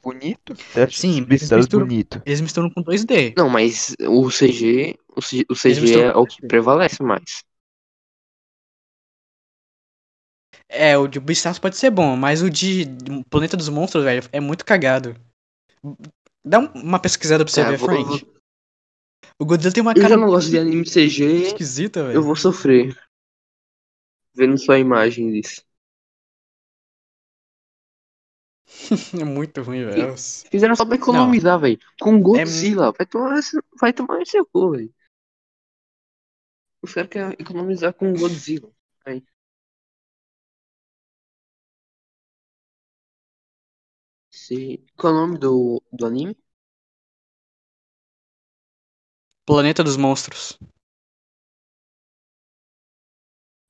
Bonito? 0.01 0.55
Sim, 0.91 1.09
esse 1.11 1.19
mas 1.21 1.27
Beastars 1.27 1.65
mistura- 1.65 1.85
bonito? 1.85 2.21
Eles 2.25 2.41
misturam 2.41 2.69
com 2.71 2.81
2D. 2.81 3.33
Não, 3.37 3.49
mas 3.49 3.95
o 3.99 4.29
CG, 4.31 4.97
o 5.15 5.21
CG, 5.21 5.45
o 5.49 5.53
Eles 5.53 5.61
CG 5.61 5.81
misturam 5.81 6.09
é 6.09 6.15
o 6.15 6.25
que 6.25 6.47
prevalece 6.47 7.03
mais. 7.03 7.43
É, 10.67 10.97
o 10.97 11.07
de 11.07 11.19
Beastars 11.19 11.59
pode 11.59 11.77
ser 11.77 11.91
bom, 11.91 12.15
mas 12.15 12.41
o 12.41 12.49
de 12.49 12.85
Planeta 13.29 13.55
dos 13.55 13.69
Monstros, 13.69 14.03
velho, 14.03 14.27
é 14.31 14.39
muito 14.39 14.65
cagado. 14.65 15.15
Dá 16.43 16.59
um- 16.59 16.71
uma 16.73 16.99
pesquisada 16.99 17.43
pra 17.45 17.53
você 17.53 17.61
É, 17.61 17.65
ver, 17.65 17.77
vou- 17.77 17.87
Frank. 17.89 18.25
O 19.39 19.45
Godzilla 19.45 19.73
tem 19.73 19.81
uma 19.81 19.93
Eu 19.95 20.01
já 20.01 20.09
cara 20.09 20.19
não 20.19 20.27
gosto 20.29 20.49
de 20.49 20.57
anime 20.57 20.85
CG, 20.87 21.25
esquisita, 21.47 21.99
eu 21.99 22.07
velho. 22.07 22.23
vou 22.23 22.35
sofrer. 22.35 22.95
Vendo 24.35 24.57
só 24.57 24.73
a 24.73 24.79
imagem 24.79 25.31
disso. 25.31 25.63
É 29.21 29.23
muito 29.23 29.61
ruim, 29.61 29.85
velho. 29.85 30.15
Fizeram 30.49 30.75
só 30.75 30.85
pra 30.85 30.95
economizar, 30.95 31.59
velho. 31.59 31.79
Com 31.99 32.21
Godzilla, 32.21 32.91
vai 32.91 33.05
tomar 33.05 33.37
esse, 33.37 33.59
vai 33.79 33.93
tomar 33.93 34.21
esse 34.21 34.43
cu, 34.45 34.71
velho. 34.71 34.93
Os 36.81 36.93
caras 36.93 37.09
querem 37.09 37.35
economizar 37.39 37.93
com 37.93 38.13
Godzilla. 38.13 38.71
Aí. 39.05 39.23
Se... 44.31 44.83
Qual 44.95 45.13
é 45.13 45.15
o 45.17 45.19
nome 45.21 45.37
do, 45.39 45.81
do 45.91 46.05
anime? 46.05 46.37
Planeta 49.45 49.83
dos 49.83 49.97
Monstros. 49.97 50.59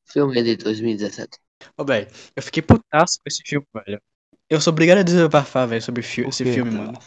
Filme 0.05 0.41
de 0.43 0.55
2017. 0.57 1.39
Ô, 1.77 1.85
velho, 1.85 2.07
eu 2.35 2.41
fiquei 2.43 2.61
putaço 2.63 3.17
com 3.19 3.27
esse 3.27 3.41
filme, 3.45 3.67
velho. 3.73 4.01
Eu 4.49 4.61
sou 4.61 4.71
obrigado 4.71 4.99
a 4.99 5.03
desabafar, 5.03 5.67
velho, 5.67 5.81
sobre 5.81 6.01
fi- 6.03 6.21
esse 6.27 6.43
filme, 6.45 6.71
mano. 6.71 6.99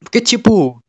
Porque, 0.00 0.20
tipo, 0.20 0.82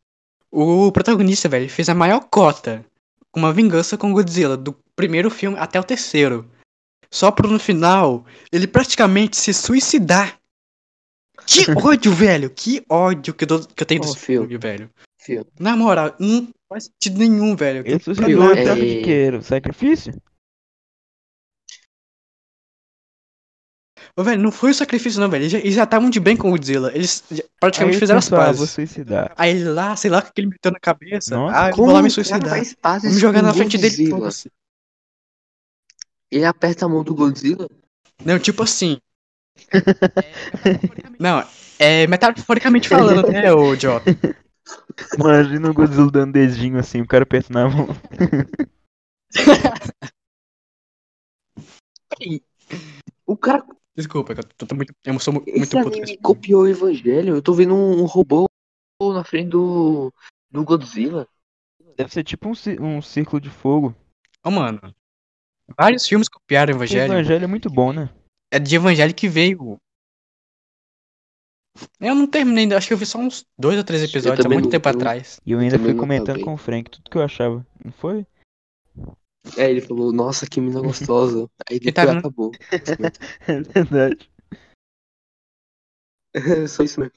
o 0.51 0.91
protagonista, 0.91 1.49
velho, 1.49 1.69
fez 1.69 1.89
a 1.89 1.95
maior 1.95 2.21
cota 2.29 2.85
com 3.31 3.39
uma 3.39 3.53
vingança 3.53 3.97
com 3.97 4.13
Godzilla, 4.13 4.55
do 4.57 4.73
primeiro 4.95 5.29
filme 5.29 5.57
até 5.57 5.79
o 5.79 5.83
terceiro. 5.83 6.49
Só 7.11 7.31
pro 7.31 7.49
no 7.49 7.59
final 7.59 8.25
ele 8.51 8.67
praticamente 8.67 9.35
se 9.35 9.53
suicidar. 9.53 10.37
Que 11.45 11.65
ódio, 11.83 12.13
velho! 12.13 12.49
Que 12.49 12.83
ódio 12.87 13.33
que 13.33 13.43
eu, 13.43 13.47
tô- 13.47 13.59
que 13.67 13.83
eu 13.83 13.87
tenho 13.87 14.01
Ô, 14.01 14.05
desse 14.05 14.19
filme, 14.19 14.57
velho. 14.57 14.89
Filme. 15.17 15.45
Na 15.59 15.75
moral, 15.75 16.15
não 16.19 16.47
faz 16.69 16.85
sentido 16.85 17.17
nenhum, 17.19 17.55
velho. 17.55 17.79
Ele 17.85 17.99
suicidou 17.99 18.53
é-? 18.53 19.09
Era 19.25 19.37
o 19.37 19.41
Sacrifício? 19.43 20.13
Ô, 24.19 24.23
velho, 24.23 24.41
não 24.41 24.51
foi 24.51 24.71
o 24.71 24.73
sacrifício, 24.73 25.21
não, 25.21 25.29
velho. 25.29 25.45
Eles 25.45 25.73
já, 25.73 25.85
estavam 25.85 26.09
de 26.09 26.19
bem 26.19 26.35
com 26.35 26.49
o 26.49 26.51
Godzilla. 26.51 26.91
Eles 26.93 27.23
praticamente 27.57 27.95
Aí 27.95 27.99
fizeram 28.01 28.17
as 28.17 28.27
pazes. 28.27 28.57
Vou 28.57 28.67
suicidar. 28.67 29.33
Aí 29.37 29.51
ele 29.51 29.69
lá, 29.69 29.95
sei 29.95 30.11
lá, 30.11 30.21
com 30.21 30.27
aquele 30.27 30.47
meteu 30.47 30.73
na 30.73 30.79
cabeça. 30.79 31.37
Nossa, 31.37 31.57
ah, 31.57 31.71
como 31.71 31.85
vou 31.85 31.95
lá 31.95 32.01
me 32.01 32.09
suicidar. 32.09 32.41
Vou 32.41 33.11
me 33.11 33.17
jogar 33.17 33.41
na 33.41 33.53
frente 33.53 33.77
Godzilla. 33.77 34.19
dele. 34.19 34.51
Ele 36.29 36.43
aperta 36.43 36.85
a 36.85 36.89
mão 36.89 37.01
do 37.01 37.15
Godzilla? 37.15 37.69
Não, 38.25 38.37
tipo 38.37 38.61
assim. 38.61 38.99
É, 39.71 39.79
não, 41.17 41.47
é 41.79 42.05
metaforicamente 42.05 42.89
falando, 42.89 43.25
né, 43.31 43.53
ô 43.53 43.73
Jota. 43.73 44.11
Imagina 45.17 45.71
o 45.71 45.73
Godzilla 45.73 46.11
dando 46.11 46.33
dedinho 46.33 46.77
assim, 46.77 46.99
o 46.99 47.07
cara 47.07 47.23
apertando 47.23 47.59
a 47.59 47.69
mão. 47.69 47.87
o 53.25 53.37
cara 53.37 53.63
Desculpa, 53.99 54.31
eu, 54.31 54.43
tô, 54.43 54.65
tô 54.65 54.75
muito, 54.75 54.93
eu 55.03 55.19
sou 55.19 55.33
mu- 55.33 55.41
muito 55.41 55.57
Esse 55.61 55.71
puto 55.71 55.97
anime 55.97 56.17
copiou 56.19 56.63
o 56.63 56.67
Evangelho. 56.67 57.35
Eu 57.35 57.41
tô 57.41 57.51
vendo 57.53 57.75
um, 57.75 58.05
robô 58.05 58.47
na 59.13 59.25
frente 59.25 59.49
do. 59.49 60.13
do 60.49 60.63
Godzilla. 60.63 61.27
Deve 61.97 62.09
ser 62.13 62.23
tipo 62.23 62.47
um, 62.47 62.85
um 62.97 63.01
círculo 63.01 63.41
de 63.41 63.49
fogo. 63.49 63.93
Ô, 64.41 64.49
mano. 64.49 64.79
Vários 65.77 66.07
filmes 66.07 66.29
copiaram 66.29 66.73
o 66.73 66.75
O 66.75 66.77
Evangelho. 66.79 67.11
evangelho 67.13 67.43
é 67.43 67.47
muito 67.47 67.69
bom, 67.69 67.91
né? 67.91 68.09
É 68.49 68.57
de 68.57 68.73
Evangelho 68.73 69.13
que 69.13 69.27
veio. 69.27 69.77
Eu 71.99 72.15
não 72.15 72.25
terminei 72.25 72.63
ainda, 72.63 72.77
acho 72.77 72.87
que 72.87 72.93
eu 72.93 72.97
vi 72.97 73.05
só 73.05 73.19
uns 73.19 73.45
dois 73.57 73.77
ou 73.77 73.83
três 73.83 74.01
episódios 74.01 74.45
há 74.45 74.49
muito 74.49 74.63
não- 74.65 74.71
tempo 74.71 74.87
eu- 74.87 74.93
atrás. 74.93 75.39
E 75.45 75.51
eu 75.51 75.59
ainda 75.59 75.77
também 75.77 75.91
fui 75.91 75.99
comentando 75.99 76.39
com 76.41 76.53
o 76.53 76.57
Frank 76.57 76.89
tudo 76.89 77.09
que 77.09 77.17
eu 77.17 77.21
achava. 77.21 77.65
Não 77.83 77.91
foi? 77.91 78.25
É, 79.57 79.69
ele 79.69 79.81
falou, 79.81 80.11
nossa, 80.11 80.45
que 80.47 80.59
mina 80.61 80.81
gostosa. 80.81 81.49
Aí 81.69 81.79
Que 81.79 81.91
depois 81.91 82.11
tá 82.11 82.17
acabou. 82.19 82.51
É 83.47 83.61
verdade. 83.61 84.29
É 86.33 86.67
só 86.67 86.83
isso 86.83 86.99
mesmo. 86.99 87.13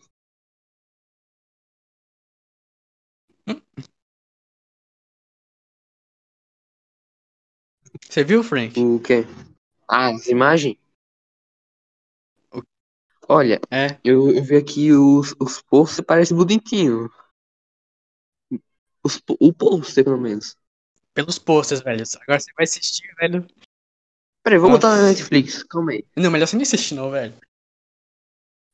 Você 8.08 8.22
viu, 8.22 8.44
Frank? 8.44 8.78
O 8.80 9.00
quê? 9.00 9.26
Ah, 9.88 10.10
as 10.10 10.28
imagens? 10.28 10.76
O- 12.54 12.62
Olha, 13.28 13.60
É. 13.70 13.98
eu, 14.04 14.30
eu 14.30 14.44
vi 14.44 14.56
aqui 14.56 14.92
os, 14.92 15.34
os 15.40 15.62
posts, 15.62 16.04
parece 16.06 16.34
bonitinho. 16.34 17.10
Os, 19.04 19.14
o 19.48 19.52
pôster, 19.52 20.04
pelo 20.04 20.20
menos. 20.20 20.56
Pelos 21.14 21.38
posters, 21.38 21.82
velho. 21.82 22.02
Agora 22.22 22.40
você 22.40 22.52
vai 22.56 22.64
assistir, 22.64 23.14
velho. 23.20 23.46
Peraí, 24.42 24.58
vou 24.58 24.70
botar 24.70 24.88
Nossa. 24.90 25.02
na 25.02 25.08
Netflix, 25.08 25.62
calma 25.62 25.92
aí. 25.92 26.04
Não, 26.16 26.30
melhor 26.30 26.46
você 26.46 26.56
nem 26.56 26.62
assistir, 26.62 26.94
não, 26.94 27.10
velho. 27.10 27.34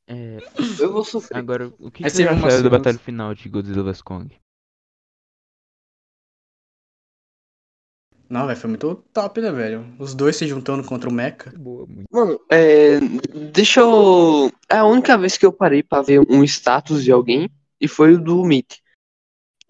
É, 0.07 0.39
Eu 0.81 0.93
vou 0.93 1.05
sofrer. 1.05 1.37
agora, 1.37 1.67
o 1.79 1.91
que, 1.91 2.03
que 2.03 2.11
você 2.11 2.27
acharam 2.27 2.63
da 2.63 2.71
batalha 2.71 2.99
final 2.99 3.35
de 3.35 3.49
Godzilla 3.49 3.83
vs 3.83 4.01
Kong? 4.01 4.35
Não, 8.31 8.47
velho, 8.47 8.59
foi 8.59 8.71
muito 8.71 8.95
top, 9.13 9.41
né, 9.41 9.51
velho? 9.51 9.95
Os 9.99 10.15
dois 10.15 10.37
se 10.37 10.47
juntando 10.47 10.87
contra 10.87 11.09
o 11.09 11.13
Mecha. 11.13 11.51
Boa, 11.57 11.87
muito. 11.87 12.07
Mano, 12.11 12.41
é, 12.51 13.01
deixa 13.53 13.81
eu. 13.81 14.51
É 14.69 14.79
a 14.79 14.85
única 14.85 15.17
vez 15.17 15.37
que 15.37 15.45
eu 15.47 15.53
parei 15.53 15.83
pra 15.83 16.03
ver 16.03 16.21
um 16.31 16.45
status 16.45 17.03
de 17.03 17.11
alguém 17.11 17.51
e 17.81 17.89
foi 17.89 18.15
o 18.15 18.23
do 18.23 18.45
Meet. 18.45 18.79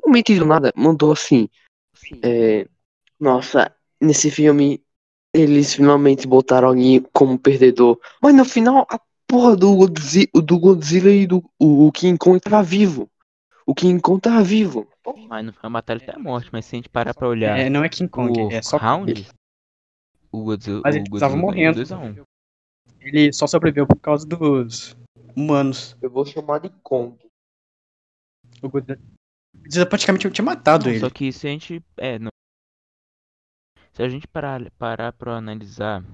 O 0.05 0.11
Meet 0.11 0.39
do 0.39 0.45
nada 0.47 0.73
mandou 0.77 1.13
assim: 1.13 1.49
é, 2.23 2.67
Nossa, 3.19 3.75
nesse 4.01 4.31
filme 4.31 4.83
eles 5.33 5.75
finalmente 5.75 6.27
botaram 6.27 6.69
alguém 6.69 7.05
como 7.13 7.39
perdedor. 7.39 7.99
Mas 8.23 8.35
no 8.35 8.45
final, 8.45 8.87
a 8.91 9.01
porra 9.27 9.57
do 9.57 9.77
Godzilla, 9.77 10.29
do 10.35 10.59
Godzilla 10.59 11.11
e 11.11 11.27
do 11.27 11.45
o, 11.59 11.87
o 11.87 11.93
King 11.93 12.19
Kong 12.19 12.41
tava 12.41 12.63
vivo. 12.63 13.11
O 13.67 13.75
King 13.75 14.01
Kong 14.01 14.21
tava 14.21 14.43
vivo. 14.43 14.89
Mas 15.29 15.45
não 15.45 15.53
foi 15.53 15.69
uma 15.69 15.79
batalha 15.79 16.01
até 16.03 16.15
a 16.15 16.19
morte, 16.19 16.49
mas 16.53 16.65
se 16.65 16.75
a 16.75 16.79
gente 16.79 16.89
parar 16.89 17.15
pra 17.15 17.29
olhar 17.29 17.59
É, 17.59 17.69
não 17.69 17.85
é 17.85 17.89
King 17.89 18.11
Kong, 18.11 18.41
o 18.41 18.51
é 18.51 18.63
só 18.63 18.77
round, 18.77 19.27
o 20.33 20.45
Godzilla, 20.45 20.81
Mas 20.85 20.95
o 20.95 20.99
ele 20.99 21.11
tava 21.11 21.35
Godzilla 21.35 21.37
morrendo. 21.37 21.75
2 21.77 21.93
a 21.93 21.99
1 21.99 22.25
Ele 23.01 23.33
só 23.33 23.47
sobreviveu 23.47 23.87
por 23.87 23.97
causa 23.97 24.27
dos 24.27 24.97
humanos. 25.37 25.97
Eu 26.01 26.11
vou 26.11 26.25
chamar 26.25 26.61
de 26.61 26.71
Kong. 26.83 27.17
O 28.63 28.67
o 28.67 28.71
Godzilla 28.71 28.99
praticamente 29.89 30.31
tinha 30.31 30.45
matado 30.45 30.87
Não, 30.87 30.93
ele. 30.93 31.01
Só 31.01 31.11
que 31.11 31.33
se 31.33 31.47
a 31.47 31.51
gente. 31.51 31.83
É, 31.97 32.19
não. 32.19 32.31
Se 33.93 34.03
a 34.03 34.09
gente 34.09 34.29
parar, 34.29 34.71
parar 34.73 35.13
pra 35.13 35.37
analisar 35.37 36.05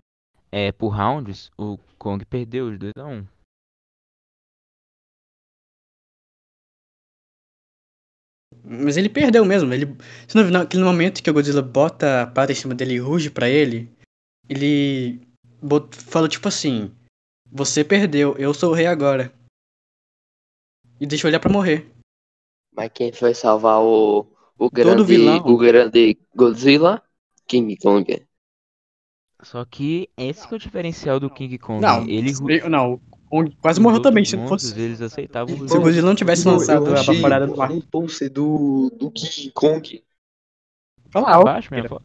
é, 0.51 0.73
por 0.73 0.89
rounds, 0.89 1.51
o 1.59 1.79
Kong 1.99 2.25
perdeu 2.25 2.71
de 2.71 2.79
2 2.79 2.93
a 2.97 3.07
1 3.07 3.27
Mas 8.65 8.97
ele 8.97 9.11
perdeu 9.11 9.45
mesmo. 9.45 9.73
Ele... 9.75 9.87
Você 10.27 10.39
não 10.39 10.45
viu 10.45 10.53
naquele 10.53 10.83
momento 10.83 11.23
que 11.23 11.31
o 11.31 11.35
Godzilla 11.35 11.61
bota 11.61 12.23
a 12.23 12.27
pata 12.27 12.53
em 12.53 12.55
cima 12.55 12.75
dele 12.75 12.95
e 12.95 12.99
ruge 12.99 13.31
pra 13.31 13.49
ele? 13.49 13.93
Ele 14.49 15.21
bot... 15.61 15.95
fala 15.97 16.29
tipo 16.29 16.49
assim: 16.49 16.91
Você 17.51 17.85
perdeu, 17.85 18.35
eu 18.39 18.55
sou 18.55 18.71
o 18.71 18.75
rei 18.75 18.87
agora. 18.87 19.33
E 20.99 21.07
deixa 21.07 21.27
eu 21.27 21.29
olhar 21.29 21.41
pra 21.41 21.53
morrer. 21.53 21.94
Mas 22.77 22.91
quem 22.93 23.13
foi 23.13 23.35
salvar 23.35 23.81
o, 23.81 24.27
o 24.59 24.71
grande, 24.71 25.05
vilão. 25.05 25.39
o 25.39 25.57
grande 25.57 26.19
Godzilla? 26.35 27.03
King 27.47 27.77
Kong. 27.77 28.27
Só 29.43 29.65
que 29.65 30.09
esse 30.17 30.49
que 30.49 30.55
é 30.55 30.57
o 30.57 30.61
diferencial 30.61 31.21
do 31.21 31.31
King 31.31 31.59
Kong. 31.59 31.81
Não, 31.81 32.03
ele 32.09 32.33
ele... 32.49 32.69
não, 32.69 32.95
o 32.95 33.01
Kong 33.29 33.57
quase 33.61 33.81
morreu 33.81 34.01
também. 34.01 34.25
Se 34.25 34.37
não 34.37 34.49
fosse. 34.49 34.79
Eles 34.79 35.01
aceitavam 35.01 35.55
Se 35.69 35.77
o 35.77 35.81
Godzilla 35.81 36.09
não 36.09 36.15
tivesse 36.15 36.49
lançado 36.49 36.95
a 36.95 37.03
vaporada 37.03 37.47
do 37.47 37.57
mar. 37.57 37.71
post 37.91 38.29
do, 38.29 38.91
do 38.99 39.11
King 39.11 39.51
Kong. 39.53 40.03
Olha 41.15 41.25
lá, 41.25 41.39
ó. 41.39 41.41
Abaixo 41.43 41.69
minha 41.73 41.87
voz. 41.87 42.03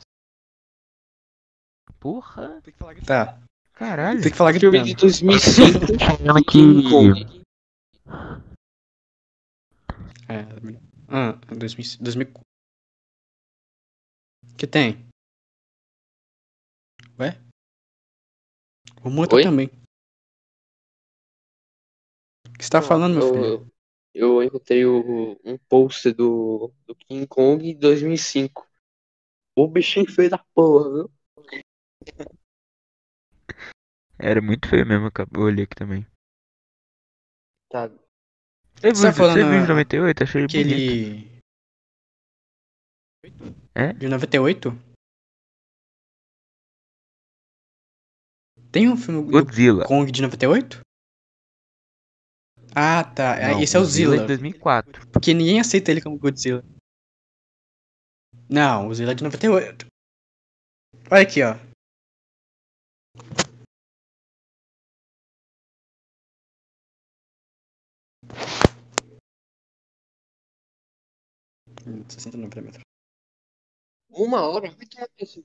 Porra, 2.00 2.62
Tá. 3.06 3.38
caralho. 3.74 4.22
Tem 4.22 4.32
que 4.32 4.38
falar 4.38 4.54
Filme 4.54 4.80
de 4.80 4.94
gritando. 4.94 5.02
2005. 5.02 6.04
Achando 6.04 6.44
King 6.46 6.90
Kong. 6.90 7.39
É. 10.30 10.46
Ah, 11.08 11.32
2000. 11.58 11.98
2000... 12.00 12.34
Que 14.58 14.68
tem? 14.68 15.10
Ué? 17.20 17.36
O 19.04 19.10
Mota 19.10 19.36
Oi? 19.36 19.44
também. 19.44 19.68
O 22.48 22.58
que 22.60 22.64
você 22.64 22.70
tá 22.70 22.82
falando, 22.82 23.14
meu 23.14 23.34
filho? 23.34 23.72
eu, 24.14 24.38
eu 24.38 24.44
encontrei 24.44 24.86
o, 24.86 25.40
um 25.44 25.58
post 25.58 26.12
do, 26.12 26.72
do 26.86 26.94
King 26.94 27.26
Kong 27.26 27.68
em 27.68 27.78
2005. 27.78 28.68
O 29.56 29.68
bichinho 29.68 30.12
feio 30.12 30.30
da 30.30 30.38
porra, 30.54 30.90
viu? 30.92 31.12
Era 34.20 34.42
muito 34.42 34.68
feio 34.68 34.86
mesmo, 34.86 35.10
eu 35.34 35.42
olhei 35.42 35.64
aqui 35.64 35.76
também. 35.76 36.06
Tá. 37.70 37.90
Você 38.80 38.94
Você 38.94 39.08
tá 39.08 39.14
falando 39.14 39.36
você 39.38 39.50
viu 39.50 39.62
de 39.62 39.68
98? 39.68 40.24
Achei 40.24 40.48
bonito. 40.48 40.58
Aquele. 40.58 41.42
É? 43.76 43.94
De 43.94 44.08
98? 44.08 44.70
Tem 48.72 48.88
um 48.90 48.96
filme 48.96 49.26
do 49.26 49.32
Godzilla. 49.32 49.86
Kong 49.86 50.10
de 50.12 50.22
98? 50.22 50.80
Ah, 52.76 53.04
tá. 53.04 53.36
É, 53.36 53.52
Não, 53.52 53.62
Esse 53.62 53.76
é 53.76 53.80
o 53.80 53.82
Godzilla 53.84 54.12
Zilla. 54.12 54.22
de 54.22 54.28
2004. 54.28 55.08
Porque 55.10 55.34
ninguém 55.34 55.60
aceita 55.60 55.92
ele 55.92 56.02
como 56.02 56.18
Godzilla. 56.18 56.64
Não, 58.50 58.88
o 58.88 58.94
Zilla 58.94 59.12
é 59.12 59.16
de 59.16 59.24
98. 59.24 59.88
Olha 61.12 61.22
aqui, 61.22 61.42
ó. 61.44 61.56
69 71.84 72.56
milímetros. 72.56 72.84
Uma 74.10 74.42
hora? 74.48 74.70
Vai 74.72 74.86
tomar 74.86 75.08
isso. 75.20 75.44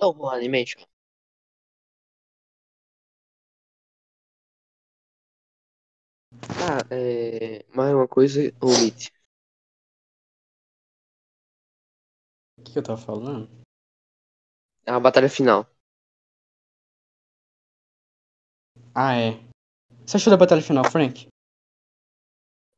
Oh, 0.00 0.28
animation. 0.30 0.84
Ah, 6.60 6.84
é... 6.90 7.64
mais 7.74 7.92
uma 7.94 8.06
coisa, 8.06 8.40
omite. 8.60 9.10
O 12.58 12.62
que 12.62 12.78
eu 12.78 12.82
tava 12.82 13.00
falando? 13.00 13.48
A 14.86 14.98
batalha 14.98 15.28
final. 15.28 15.66
Ah, 18.94 19.14
é. 19.14 19.40
Você 20.04 20.16
achou 20.16 20.30
da 20.30 20.36
batalha 20.36 20.62
final, 20.62 20.84
Frank? 20.90 21.28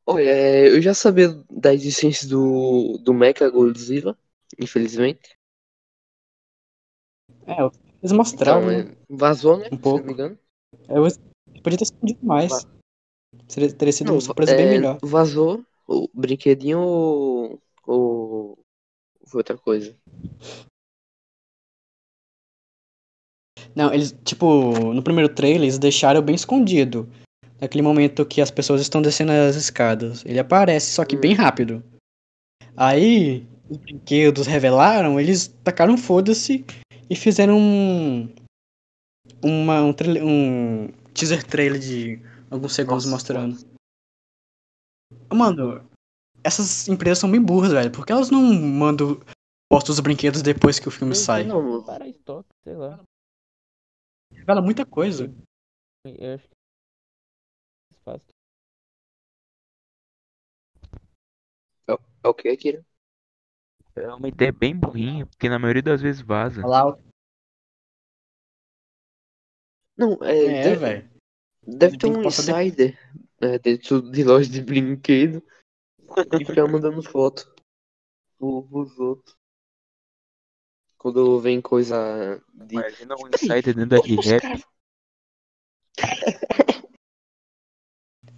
Olha, 0.05 0.29
é, 0.29 0.67
eu 0.67 0.81
já 0.81 0.93
sabia 0.93 1.29
da 1.49 1.73
existência 1.73 2.27
do, 2.27 2.97
do 2.97 3.13
Mecha 3.13 3.49
Godzilla, 3.49 4.17
infelizmente. 4.59 5.37
É, 7.47 7.61
eles 8.01 8.11
mostraram 8.11 8.71
Então, 8.71 8.91
é, 8.91 8.97
vazou, 9.09 9.57
né? 9.57 9.67
Um 9.71 9.77
Se 9.77 9.81
pouco. 9.81 9.99
não 9.99 10.05
me 10.05 10.13
engano. 10.13 10.39
Eu 10.89 11.03
podia 11.61 11.77
ter 11.77 11.83
escondido 11.85 12.25
mais. 12.25 12.51
Seria, 13.47 13.73
teria 13.73 13.93
sido 13.93 14.07
Não, 14.07 14.15
uma 14.15 14.21
surpresa 14.21 14.55
bem 14.55 14.65
é, 14.65 14.69
melhor. 14.69 14.99
Vazou 15.01 15.65
o 15.87 16.09
brinquedinho 16.13 17.59
ou 17.85 18.60
foi 19.31 19.39
outra 19.39 19.57
coisa? 19.57 19.95
Não, 23.75 23.93
eles, 23.93 24.13
tipo, 24.23 24.93
no 24.93 25.01
primeiro 25.01 25.33
trailer, 25.33 25.63
eles 25.63 25.79
deixaram 25.79 26.21
bem 26.21 26.35
escondido. 26.35 27.09
Naquele 27.59 27.81
momento 27.81 28.25
que 28.25 28.41
as 28.41 28.51
pessoas 28.51 28.81
estão 28.81 29.01
descendo 29.01 29.31
as 29.31 29.55
escadas. 29.55 30.25
Ele 30.25 30.39
aparece, 30.39 30.91
só 30.91 31.05
que 31.05 31.15
bem 31.15 31.33
rápido. 31.33 31.83
Aí, 32.75 33.45
os 33.69 33.77
brinquedos 33.77 34.47
revelaram, 34.47 35.19
eles 35.19 35.47
tacaram 35.63 35.97
foda-se 35.97 36.65
e 37.09 37.15
fizeram 37.15 37.57
um. 37.57 38.33
Uma, 39.43 39.81
um, 39.81 39.93
trailer- 39.93 40.23
um 40.25 40.89
teaser 41.13 41.43
trailer 41.43 41.79
de 41.79 42.19
alguns 42.49 42.73
segundos 42.73 43.05
Nossa, 43.05 43.15
mostrando. 43.15 43.57
Mano, 45.31 45.83
essas 46.43 46.87
empresas 46.87 47.19
são 47.19 47.31
bem 47.31 47.41
burras, 47.41 47.71
velho. 47.71 47.91
Por 47.91 48.05
que 48.05 48.11
elas 48.11 48.29
não 48.29 48.41
mandam 48.41 49.19
postam 49.69 49.93
os 49.93 49.99
brinquedos 49.99 50.41
depois 50.41 50.79
que 50.79 50.87
o 50.87 50.91
filme 50.91 51.15
sai? 51.15 51.43
Não. 51.45 51.83
Para 51.83 52.07
estoque, 52.07 52.49
sei 52.63 52.75
lá. 52.75 52.99
Revela 54.31 54.61
muita 54.61 54.85
coisa. 54.85 55.33
Eu 56.05 56.33
acho 56.35 56.47
que 56.47 56.53
é 57.93 57.97
fácil. 58.03 58.33
É 61.87 62.27
o 62.27 62.33
que, 62.33 62.49
Akira? 62.49 62.85
É 63.95 64.07
uma 64.13 64.27
ideia 64.27 64.51
bem 64.51 64.75
burrinha, 64.75 65.25
porque 65.25 65.49
na 65.49 65.59
maioria 65.59 65.81
das 65.81 66.01
vezes 66.01 66.21
vaza. 66.21 66.61
Falar 66.61 66.97
Não, 69.97 70.17
é. 70.23 70.45
É, 70.45 70.63
deve, 70.63 70.75
velho. 70.77 71.11
deve 71.65 71.97
ter 71.97 72.07
um 72.07 72.23
passar 72.23 72.43
de- 72.43 72.51
insider 72.67 72.99
é, 73.41 73.59
dentro 73.59 74.01
de 74.11 74.23
loja 74.23 74.49
de 74.49 74.61
brinquedo 74.61 75.43
e 76.39 76.45
ficar 76.45 76.67
mandando 76.67 77.01
foto 77.03 77.53
pros 78.37 78.97
outros. 78.99 79.35
Quando 80.97 81.39
vem 81.39 81.61
coisa 81.61 82.41
de. 82.53 82.75
Imagina 82.75 83.15
um 83.15 83.29
Peraí, 83.29 83.31
insider 83.35 83.75
dentro 83.75 83.89
da 83.89 83.99
os 83.99 84.41
caras- 84.41 84.65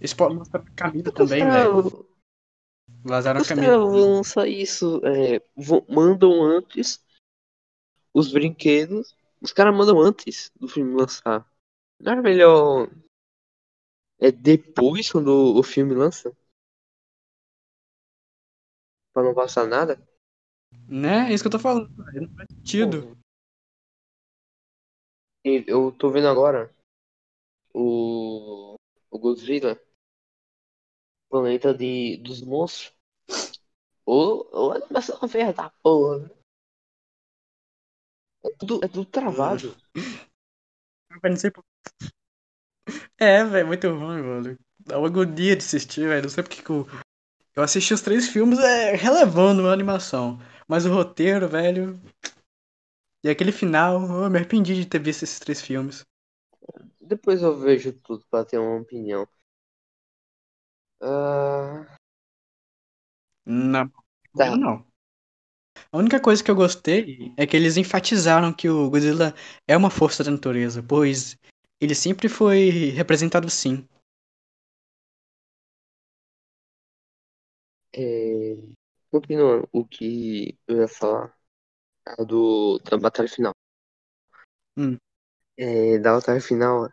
Eles 0.00 0.14
podem 0.14 0.36
mostrar 0.38 0.60
pra 0.60 0.72
Camila 0.74 1.04
por 1.04 1.14
que 1.14 1.22
os 1.22 1.30
também, 1.30 1.44
velho. 1.50 2.08
Vazaram 3.02 3.38
a 3.38 3.42
Os 3.42 3.48
caras 3.48 3.64
Camila. 3.64 3.78
vão 3.90 4.14
lançar 4.16 4.48
isso. 4.48 5.00
é, 5.04 5.40
mandam 5.88 6.42
antes 6.42 7.02
os 8.12 8.32
brinquedos. 8.32 9.14
Os 9.40 9.52
caras 9.52 9.76
mandam 9.76 10.00
antes 10.00 10.50
do 10.56 10.66
filme 10.68 10.94
lançar. 10.94 11.46
Não 12.00 12.12
era 12.12 12.22
melhor. 12.22 12.90
É 14.18 14.30
depois 14.32 15.10
quando 15.10 15.54
o 15.56 15.62
filme 15.62 15.94
lança? 15.94 16.34
Pra 19.14 19.22
não 19.22 19.32
passar 19.32 19.66
nada? 19.66 19.96
Né? 20.88 21.30
É 21.30 21.32
isso 21.32 21.44
que 21.44 21.46
eu 21.46 21.52
tô 21.52 21.58
falando. 21.58 21.88
Não 21.96 22.28
faz 22.34 22.48
sentido. 22.50 23.16
E 25.44 25.64
Eu 25.68 25.92
tô 25.92 26.10
vendo 26.10 26.28
agora 26.28 26.74
o, 27.72 28.74
o 29.10 29.18
Godzilla, 29.18 29.78
Planeta 31.30 31.74
de, 31.74 32.16
dos 32.18 32.40
Monstros. 32.42 32.92
Ô, 34.06 34.46
ô 34.52 34.72
animação 34.72 35.28
feia 35.28 35.52
da 35.52 35.70
porra. 35.82 36.18
né? 36.18 36.30
É 38.44 38.50
tudo, 38.58 38.80
é 38.84 38.88
tudo 38.88 39.06
travado. 39.06 39.74
É, 43.18 43.44
velho, 43.44 43.66
muito 43.66 43.88
ruim, 43.88 44.22
mano. 44.22 44.58
Dá 44.80 44.98
uma 44.98 45.08
agonia 45.08 45.56
de 45.56 45.64
assistir, 45.64 46.06
velho. 46.08 46.22
Não 46.22 46.28
sei 46.28 46.42
porque 46.42 46.62
que 46.62 46.70
eu... 46.70 46.86
eu 47.56 47.62
assisti 47.62 47.94
os 47.94 48.00
três 48.00 48.28
filmes 48.28 48.58
é, 48.58 48.94
relevando 48.94 49.68
a 49.68 49.72
animação. 49.72 50.38
Mas 50.68 50.86
o 50.86 50.92
roteiro, 50.92 51.48
velho. 51.48 52.00
E 53.24 53.28
aquele 53.30 53.52
final, 53.52 54.02
eu 54.24 54.30
me 54.30 54.38
arrependi 54.38 54.74
de 54.74 54.86
ter 54.86 54.98
visto 55.00 55.22
esses 55.24 55.38
três 55.38 55.60
filmes. 55.60 56.04
Depois 57.00 57.42
eu 57.42 57.56
vejo 57.58 57.92
tudo 57.92 58.24
pra 58.30 58.44
ter 58.44 58.58
uma 58.58 58.80
opinião. 58.80 59.26
Ah, 61.00 61.86
Não, 63.46 63.90
Tá. 64.36 64.50
não. 64.56 64.86
A 65.90 65.96
única 65.96 66.20
coisa 66.20 66.42
que 66.44 66.50
eu 66.50 66.54
gostei 66.54 67.32
é 67.38 67.46
que 67.46 67.56
eles 67.56 67.76
enfatizaram 67.78 68.52
que 68.52 68.68
o 68.68 68.90
Godzilla 68.90 69.34
é 69.66 69.74
uma 69.76 69.88
força 69.90 70.22
da 70.22 70.30
natureza, 70.30 70.82
pois 70.82 71.38
ele 71.80 71.94
sempre 71.94 72.28
foi 72.28 72.90
representado 72.90 73.46
assim. 73.46 73.86
É, 77.96 78.56
continuando, 79.10 79.68
o 79.72 79.84
que 79.84 80.58
eu 80.66 80.78
ia 80.78 80.88
falar 80.88 81.32
é 82.06 82.24
do, 82.24 82.78
da 82.80 82.98
batalha 82.98 83.28
final. 83.28 83.52
Hum. 84.76 84.96
É, 85.56 85.98
da 85.98 86.14
batalha 86.14 86.40
final. 86.40 86.92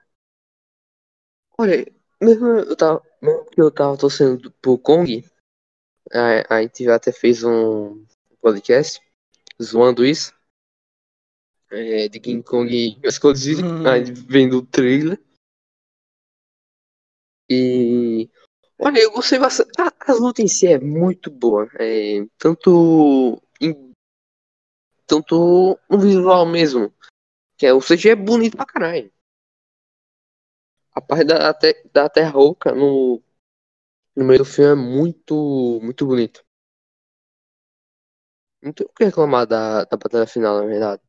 Olha, 1.57 1.85
mesmo 2.21 2.47
eu 2.47 2.75
tava, 2.75 3.01
mesmo 3.21 3.45
que 3.45 3.61
eu 3.61 3.71
tava 3.71 3.97
torcendo 3.97 4.51
pro 4.61 4.77
Kong, 4.77 5.25
a, 6.11 6.55
a 6.55 6.61
gente 6.61 6.87
até 6.87 7.11
fez 7.11 7.43
um 7.43 8.05
podcast 8.39 9.01
zoando 9.61 10.05
isso. 10.05 10.33
É, 11.71 12.09
de 12.09 12.19
King 12.19 12.43
Kong 12.43 12.99
Godzilla, 13.21 13.63
Hum. 13.63 13.87
aí 13.87 14.03
vendo 14.03 14.57
o 14.57 14.65
trailer. 14.65 15.19
E 17.49 18.29
olha, 18.81 18.99
eu 18.99 19.11
gostei 19.11 19.39
bastante. 19.39 19.71
A, 19.79 20.11
a 20.11 20.13
luta 20.13 20.41
em 20.41 20.47
si 20.47 20.67
é 20.67 20.79
muito 20.79 21.29
boa. 21.31 21.69
É, 21.79 22.25
tanto 22.37 23.41
em, 23.61 23.93
tanto 25.05 25.79
no 25.89 25.99
visual 25.99 26.45
mesmo. 26.45 26.93
Que 27.57 27.67
é, 27.67 27.73
o 27.73 27.81
CG 27.81 28.09
é 28.09 28.15
bonito 28.15 28.57
pra 28.57 28.65
caralho. 28.65 29.11
A 30.93 30.99
parte 30.99 31.25
da, 31.25 31.53
da 31.93 32.09
Terra 32.09 32.37
Oca 32.37 32.73
no, 32.73 33.21
no 34.15 34.25
meio 34.25 34.39
do 34.39 34.45
filme 34.45 34.71
é 34.71 34.75
muito, 34.75 35.79
muito 35.81 36.05
bonito. 36.05 36.43
Não 38.61 38.73
tem 38.73 38.85
o 38.85 38.89
que 38.93 39.05
reclamar 39.05 39.47
da, 39.47 39.85
da 39.85 39.97
batalha 39.97 40.27
final, 40.27 40.59
na 40.59 40.65
verdade. 40.65 41.01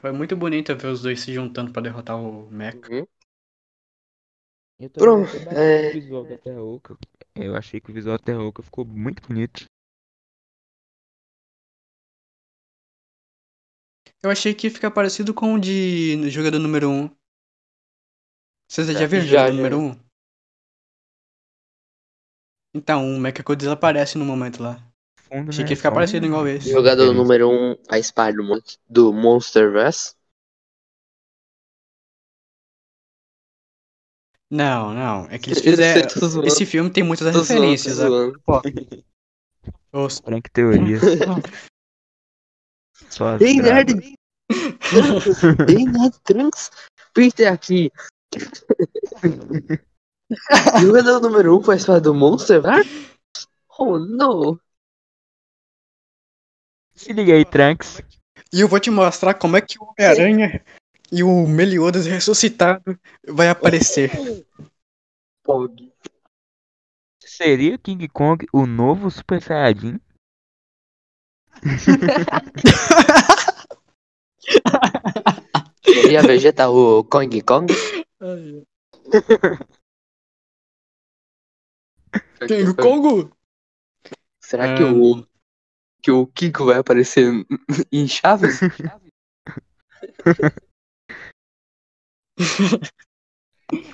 Foi 0.00 0.12
muito 0.12 0.34
bonito 0.34 0.74
ver 0.76 0.88
os 0.88 1.02
dois 1.02 1.20
se 1.20 1.32
juntando 1.32 1.72
pra 1.72 1.82
derrotar 1.82 2.16
o 2.16 2.50
Mecha. 2.50 2.78
Uhum. 2.90 3.06
Eu 4.78 4.88
Pronto, 4.90 5.36
é- 5.36 5.88
do 5.92 6.00
visual 6.00 6.24
da 6.24 6.38
Terra 6.38 6.62
Oca. 6.62 6.96
Eu 7.34 7.54
achei 7.54 7.80
que 7.80 7.90
o 7.90 7.94
visual 7.94 8.16
da 8.16 8.24
Terra 8.24 8.42
Oca 8.42 8.62
ficou 8.62 8.84
muito 8.86 9.26
bonito. 9.28 9.66
Eu 14.22 14.30
achei 14.30 14.54
que 14.54 14.66
ia 14.66 14.70
ficar 14.72 14.90
parecido 14.90 15.34
com 15.34 15.54
o 15.54 15.60
de 15.60 16.16
no 16.16 16.30
jogador 16.30 16.58
número 16.58 16.88
1. 16.90 17.10
Vocês 18.70 18.86
já 18.86 18.94
Já- 19.00 19.06
viram 19.06 19.24
o 19.24 19.28
jogador 19.28 19.48
já. 19.48 19.52
número 19.56 19.78
1? 19.78 20.10
Então, 22.74 23.04
o 23.04 23.18
Mechagodzilla 23.20 23.74
aparece 23.74 24.16
no 24.16 24.24
momento 24.24 24.62
lá. 24.62 24.89
Fundo, 25.30 25.50
Achei 25.50 25.62
né? 25.62 25.66
que 25.68 25.72
ia 25.72 25.76
ficar 25.76 25.92
parecido 25.92 26.26
igual 26.26 26.46
esse. 26.48 26.70
Jogador 26.70 27.12
número 27.14 27.48
1, 27.48 27.52
um, 27.72 27.76
a 27.88 27.98
Spy 27.98 28.32
do, 28.34 28.42
Mon- 28.42 28.60
do 28.88 29.12
Monsterverse. 29.12 30.14
Não, 34.50 34.92
não. 34.92 35.26
É 35.30 35.38
que 35.38 35.50
eles 35.50 35.62
fizeram. 35.78 36.08
zoando. 36.28 36.48
Esse 36.48 36.66
filme 36.66 36.90
tem 36.90 37.04
muitas 37.04 37.32
Tô 37.32 37.42
zoando, 37.42 37.60
referências. 37.62 37.96
tô 37.98 38.08
zoando. 38.08 38.40
Pô. 38.44 38.60
Os- 39.92 40.18
Frank 40.18 40.50
Teorias. 40.50 41.00
Só 43.08 43.34
as 43.34 43.40
Ei, 43.40 43.60
nerd! 43.60 43.92
Ei, 45.68 45.84
nerd 45.84 46.18
Trunks! 46.24 46.70
Peter 47.14 47.52
aqui! 47.52 47.90
Jogador 50.80 51.20
número 51.20 51.56
1 51.56 51.58
um 51.58 51.62
faz 51.62 51.84
parte 51.84 52.04
do 52.04 52.14
Monsterverse? 52.14 53.08
Oh, 53.78 53.98
não! 53.98 54.58
Se 57.00 57.14
liga 57.14 57.32
aí, 57.32 57.46
Trunks. 57.46 58.02
E 58.52 58.60
eu 58.60 58.68
vou 58.68 58.78
te 58.78 58.90
mostrar 58.90 59.32
como 59.32 59.56
é 59.56 59.62
que 59.62 59.78
o 59.78 59.84
Homem-Aranha 59.84 60.62
e 61.10 61.22
o 61.22 61.46
Meliodas 61.46 62.04
ressuscitado 62.04 63.00
vai 63.26 63.48
aparecer. 63.48 64.10
Pog. 65.42 65.90
Seria 67.24 67.78
King 67.78 68.06
Kong 68.06 68.46
o 68.52 68.66
novo 68.66 69.10
Super 69.10 69.40
Saiyajin? 69.40 69.98
Seria 75.84 76.22
Vegeta 76.22 76.68
o 76.68 77.04
Kong 77.04 77.42
Kong? 77.42 77.72
King 82.46 82.74
Kongo! 82.76 83.30
Será 84.40 84.74
que 84.76 84.82
Ah. 84.82 84.92
o. 84.92 85.29
Que 86.02 86.10
o 86.10 86.26
Kiko 86.26 86.66
vai 86.66 86.78
aparecer 86.78 87.30
em 87.92 88.08
Chaves? 88.08 88.60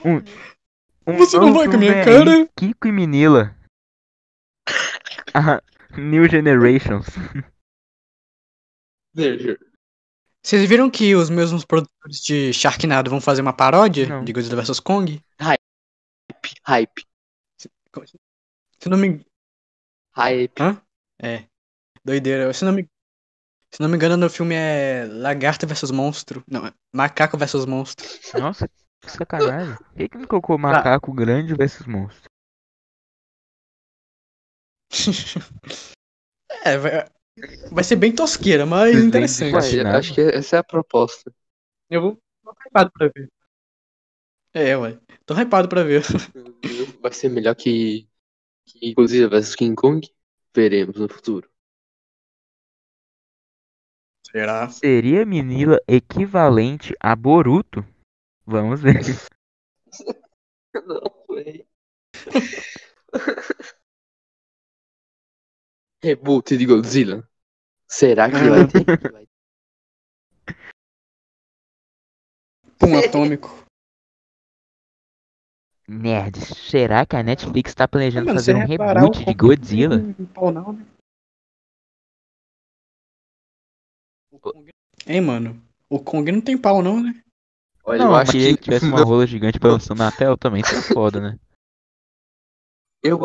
Um 0.04 0.22
Você 1.18 1.38
não 1.38 1.52
vai 1.54 1.66
com 1.68 1.74
a 1.74 1.78
minha 1.78 2.04
cara? 2.04 2.48
Kiko 2.56 2.88
e 2.88 2.92
Minila. 2.92 3.56
Ah, 5.34 5.62
New 5.96 6.28
Generations. 6.28 7.06
Vocês 10.42 10.68
viram 10.68 10.90
que 10.90 11.14
os 11.14 11.30
mesmos 11.30 11.64
produtores 11.64 12.18
de 12.18 12.52
Sharknado 12.52 13.10
vão 13.10 13.20
fazer 13.20 13.42
uma 13.42 13.52
paródia 13.52 14.06
Não. 14.08 14.24
de 14.24 14.32
Godzilla 14.32 14.62
vs 14.62 14.80
Kong? 14.80 15.20
Hype. 16.64 17.06
Se 18.78 18.88
não 18.88 18.98
me, 18.98 19.24
Hype. 20.12 20.60
É. 21.20 21.46
Doideira. 22.06 22.52
Se 22.52 22.64
não 22.64 22.72
me, 22.72 22.88
se 23.68 23.82
não 23.82 23.88
me 23.88 23.96
engano, 23.96 24.16
no 24.16 24.30
filme 24.30 24.54
é 24.54 25.06
Lagarto 25.10 25.66
versus 25.66 25.90
Monstro. 25.90 26.44
Não, 26.46 26.64
é 26.64 26.72
Macaco 26.94 27.36
versus 27.36 27.66
Monstro. 27.66 28.06
Nossa, 28.40 28.68
que 28.68 29.10
sacanagem. 29.10 29.74
Por 29.74 29.96
que, 29.96 30.08
que 30.08 30.18
não 30.18 30.26
colocou 30.26 30.56
macaco 30.56 31.12
grande 31.12 31.52
versus 31.56 31.84
monstro? 31.84 32.30
é, 36.64 36.78
vai, 36.78 37.10
vai 37.72 37.82
ser 37.82 37.96
bem 37.96 38.14
tosqueira, 38.14 38.64
mas 38.64 38.92
Vocês 38.92 39.04
interessante. 39.04 39.76
Ué, 39.76 39.96
acho 39.96 40.14
que 40.14 40.20
essa 40.20 40.56
é 40.56 40.58
a 40.60 40.64
proposta. 40.64 41.34
Eu 41.90 42.02
vou. 42.02 42.22
Tô 42.44 42.52
hypado 42.68 42.92
pra 42.92 43.10
ver. 43.12 43.28
É, 44.54 44.76
ué. 44.76 44.96
Tô 45.26 45.34
hypado 45.34 45.68
pra 45.68 45.82
ver. 45.82 46.04
Vai 47.02 47.12
ser 47.12 47.30
melhor 47.30 47.56
que, 47.56 48.08
que 48.64 48.94
Godzilla 48.94 49.28
vs 49.28 49.56
King 49.56 49.74
Kong? 49.74 50.08
Veremos 50.54 50.96
no 51.00 51.08
futuro. 51.08 51.50
Será? 54.36 54.68
Seria 54.68 55.24
Minila 55.24 55.80
equivalente 55.88 56.94
a 57.00 57.16
Boruto? 57.16 57.82
Vamos 58.44 58.82
ver. 58.82 59.00
Não, 60.74 61.00
foi. 61.26 61.66
Reboot 66.04 66.54
de 66.54 66.66
Godzilla. 66.66 67.26
Será 67.88 68.28
que 68.28 68.36
vai 68.36 68.66
ter? 68.68 68.84
Pum 72.78 72.98
atômico. 72.98 73.64
Nerds, 75.88 76.48
será 76.58 77.06
que 77.06 77.16
a 77.16 77.22
Netflix 77.22 77.74
tá 77.74 77.88
planejando 77.88 78.26
Mano, 78.26 78.38
fazer 78.38 78.54
um 78.54 78.66
reparar, 78.66 79.00
reboot 79.00 79.24
de 79.24 79.32
Godzilla? 79.32 79.96
não 79.96 80.52
não, 80.52 80.72
né? 80.74 80.86
Hein, 85.06 85.20
mano? 85.20 85.62
O 85.88 86.00
Kong 86.00 86.30
não 86.32 86.40
tem 86.40 86.58
pau, 86.58 86.82
não, 86.82 87.00
né? 87.02 87.22
Olha, 87.84 88.04
Não, 88.04 88.10
eu 88.10 88.16
acho 88.16 88.32
que. 88.32 88.56
que 88.56 88.62
tivesse 88.64 88.86
uma 88.86 89.02
rola 89.02 89.26
gigante 89.26 89.58
balançando 89.58 90.02
na 90.02 90.10
tela 90.10 90.36
também, 90.36 90.62
é 90.62 90.82
foda, 90.92 91.20
né? 91.20 91.38
Eu, 93.02 93.20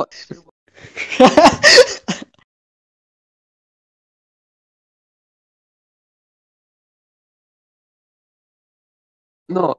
não. 9.50 9.76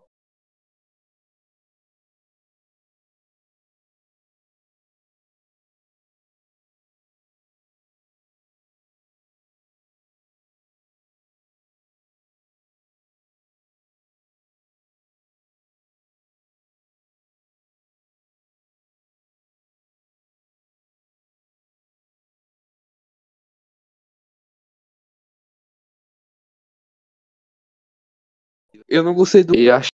Eu 28.88 29.02
não 29.02 29.14
gostei 29.14 29.44
do. 29.44 29.54
Eu 29.54 29.74
acho 29.74 29.90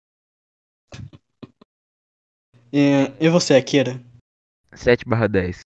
E, 2.73 3.13
e 3.21 3.29
você, 3.29 3.55
Akira? 3.55 4.01
7 4.75 5.05
barra 5.09 5.29
10. 5.29 5.61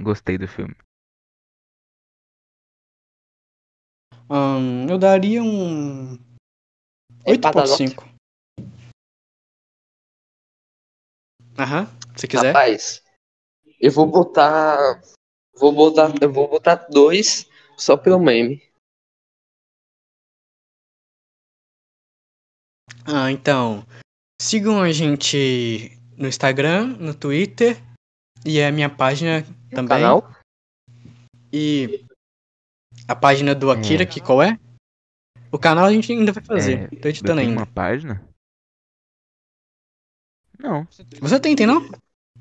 Gostei 0.00 0.38
do 0.38 0.46
filme. 0.46 0.74
Ahn, 4.28 4.88
eu 4.88 4.98
daria 4.98 5.42
um. 5.42 6.14
É 7.24 7.32
8.5. 7.32 8.08
Aham, 11.58 11.86
se 12.16 12.26
quiser. 12.26 12.48
Rapaz, 12.48 13.02
eu 13.80 13.90
vou 13.90 14.06
botar. 14.06 15.02
Vou 15.56 15.72
botar. 15.72 16.12
Eu 16.20 16.32
vou 16.32 16.48
botar 16.48 16.86
dois 16.90 17.48
só 17.76 17.96
pelo 17.96 18.18
meme. 18.18 18.62
Ah, 23.04 23.30
então. 23.30 23.84
Sigam 24.40 24.80
a 24.80 24.90
gente 24.92 25.98
no 26.16 26.26
Instagram, 26.28 26.96
no 26.98 27.14
Twitter 27.14 27.76
e 28.44 28.60
a 28.62 28.70
minha 28.72 28.88
página 28.90 29.42
também. 29.70 29.88
Canal. 30.00 30.34
E 31.52 32.04
a 33.06 33.14
página 33.14 33.54
do 33.54 33.70
Akira, 33.70 34.02
É. 34.02 34.06
que 34.06 34.20
qual 34.20 34.42
é? 34.42 34.58
O 35.52 35.58
canal 35.58 35.84
a 35.86 35.92
gente 35.92 36.10
ainda 36.12 36.32
vai 36.32 36.42
fazer. 36.44 36.78
É, 36.84 36.88
Tô 36.88 37.06
Eu 37.06 37.10
editando 37.10 37.40
ainda. 37.40 37.60
uma 37.60 37.66
página? 37.66 38.26
Não. 40.58 40.86
Você 41.20 41.38
tem, 41.40 41.54
tem 41.54 41.66
não? 41.66 41.88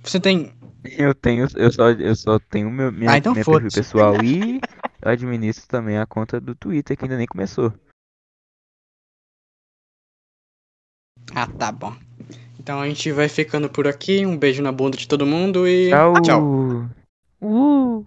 Você 0.01 0.19
tem. 0.19 0.53
Eu 0.83 1.13
tenho, 1.13 1.47
eu 1.55 1.71
só, 1.71 1.91
eu 1.91 2.15
só 2.15 2.39
tenho 2.39 2.69
meu, 2.69 2.91
minha, 2.91 3.11
Ah, 3.11 3.17
então 3.17 3.33
minha 3.33 3.45
perfil 3.45 3.69
pessoal 3.71 4.15
e 4.23 4.59
eu 5.01 5.09
administro 5.11 5.67
também 5.67 5.97
a 5.97 6.05
conta 6.05 6.39
do 6.41 6.55
Twitter 6.55 6.97
que 6.97 7.05
ainda 7.05 7.17
nem 7.17 7.27
começou. 7.27 7.73
Ah, 11.35 11.47
tá 11.47 11.71
bom. 11.71 11.93
Então 12.59 12.79
a 12.79 12.87
gente 12.87 13.11
vai 13.11 13.27
ficando 13.27 13.69
por 13.69 13.87
aqui. 13.87 14.25
Um 14.25 14.37
beijo 14.37 14.61
na 14.61 14.71
bunda 14.71 14.97
de 14.97 15.07
todo 15.07 15.25
mundo 15.25 15.67
e 15.67 15.89
Tchau. 15.89 16.21
tchau. 16.21 16.41
Uh. 17.41 18.05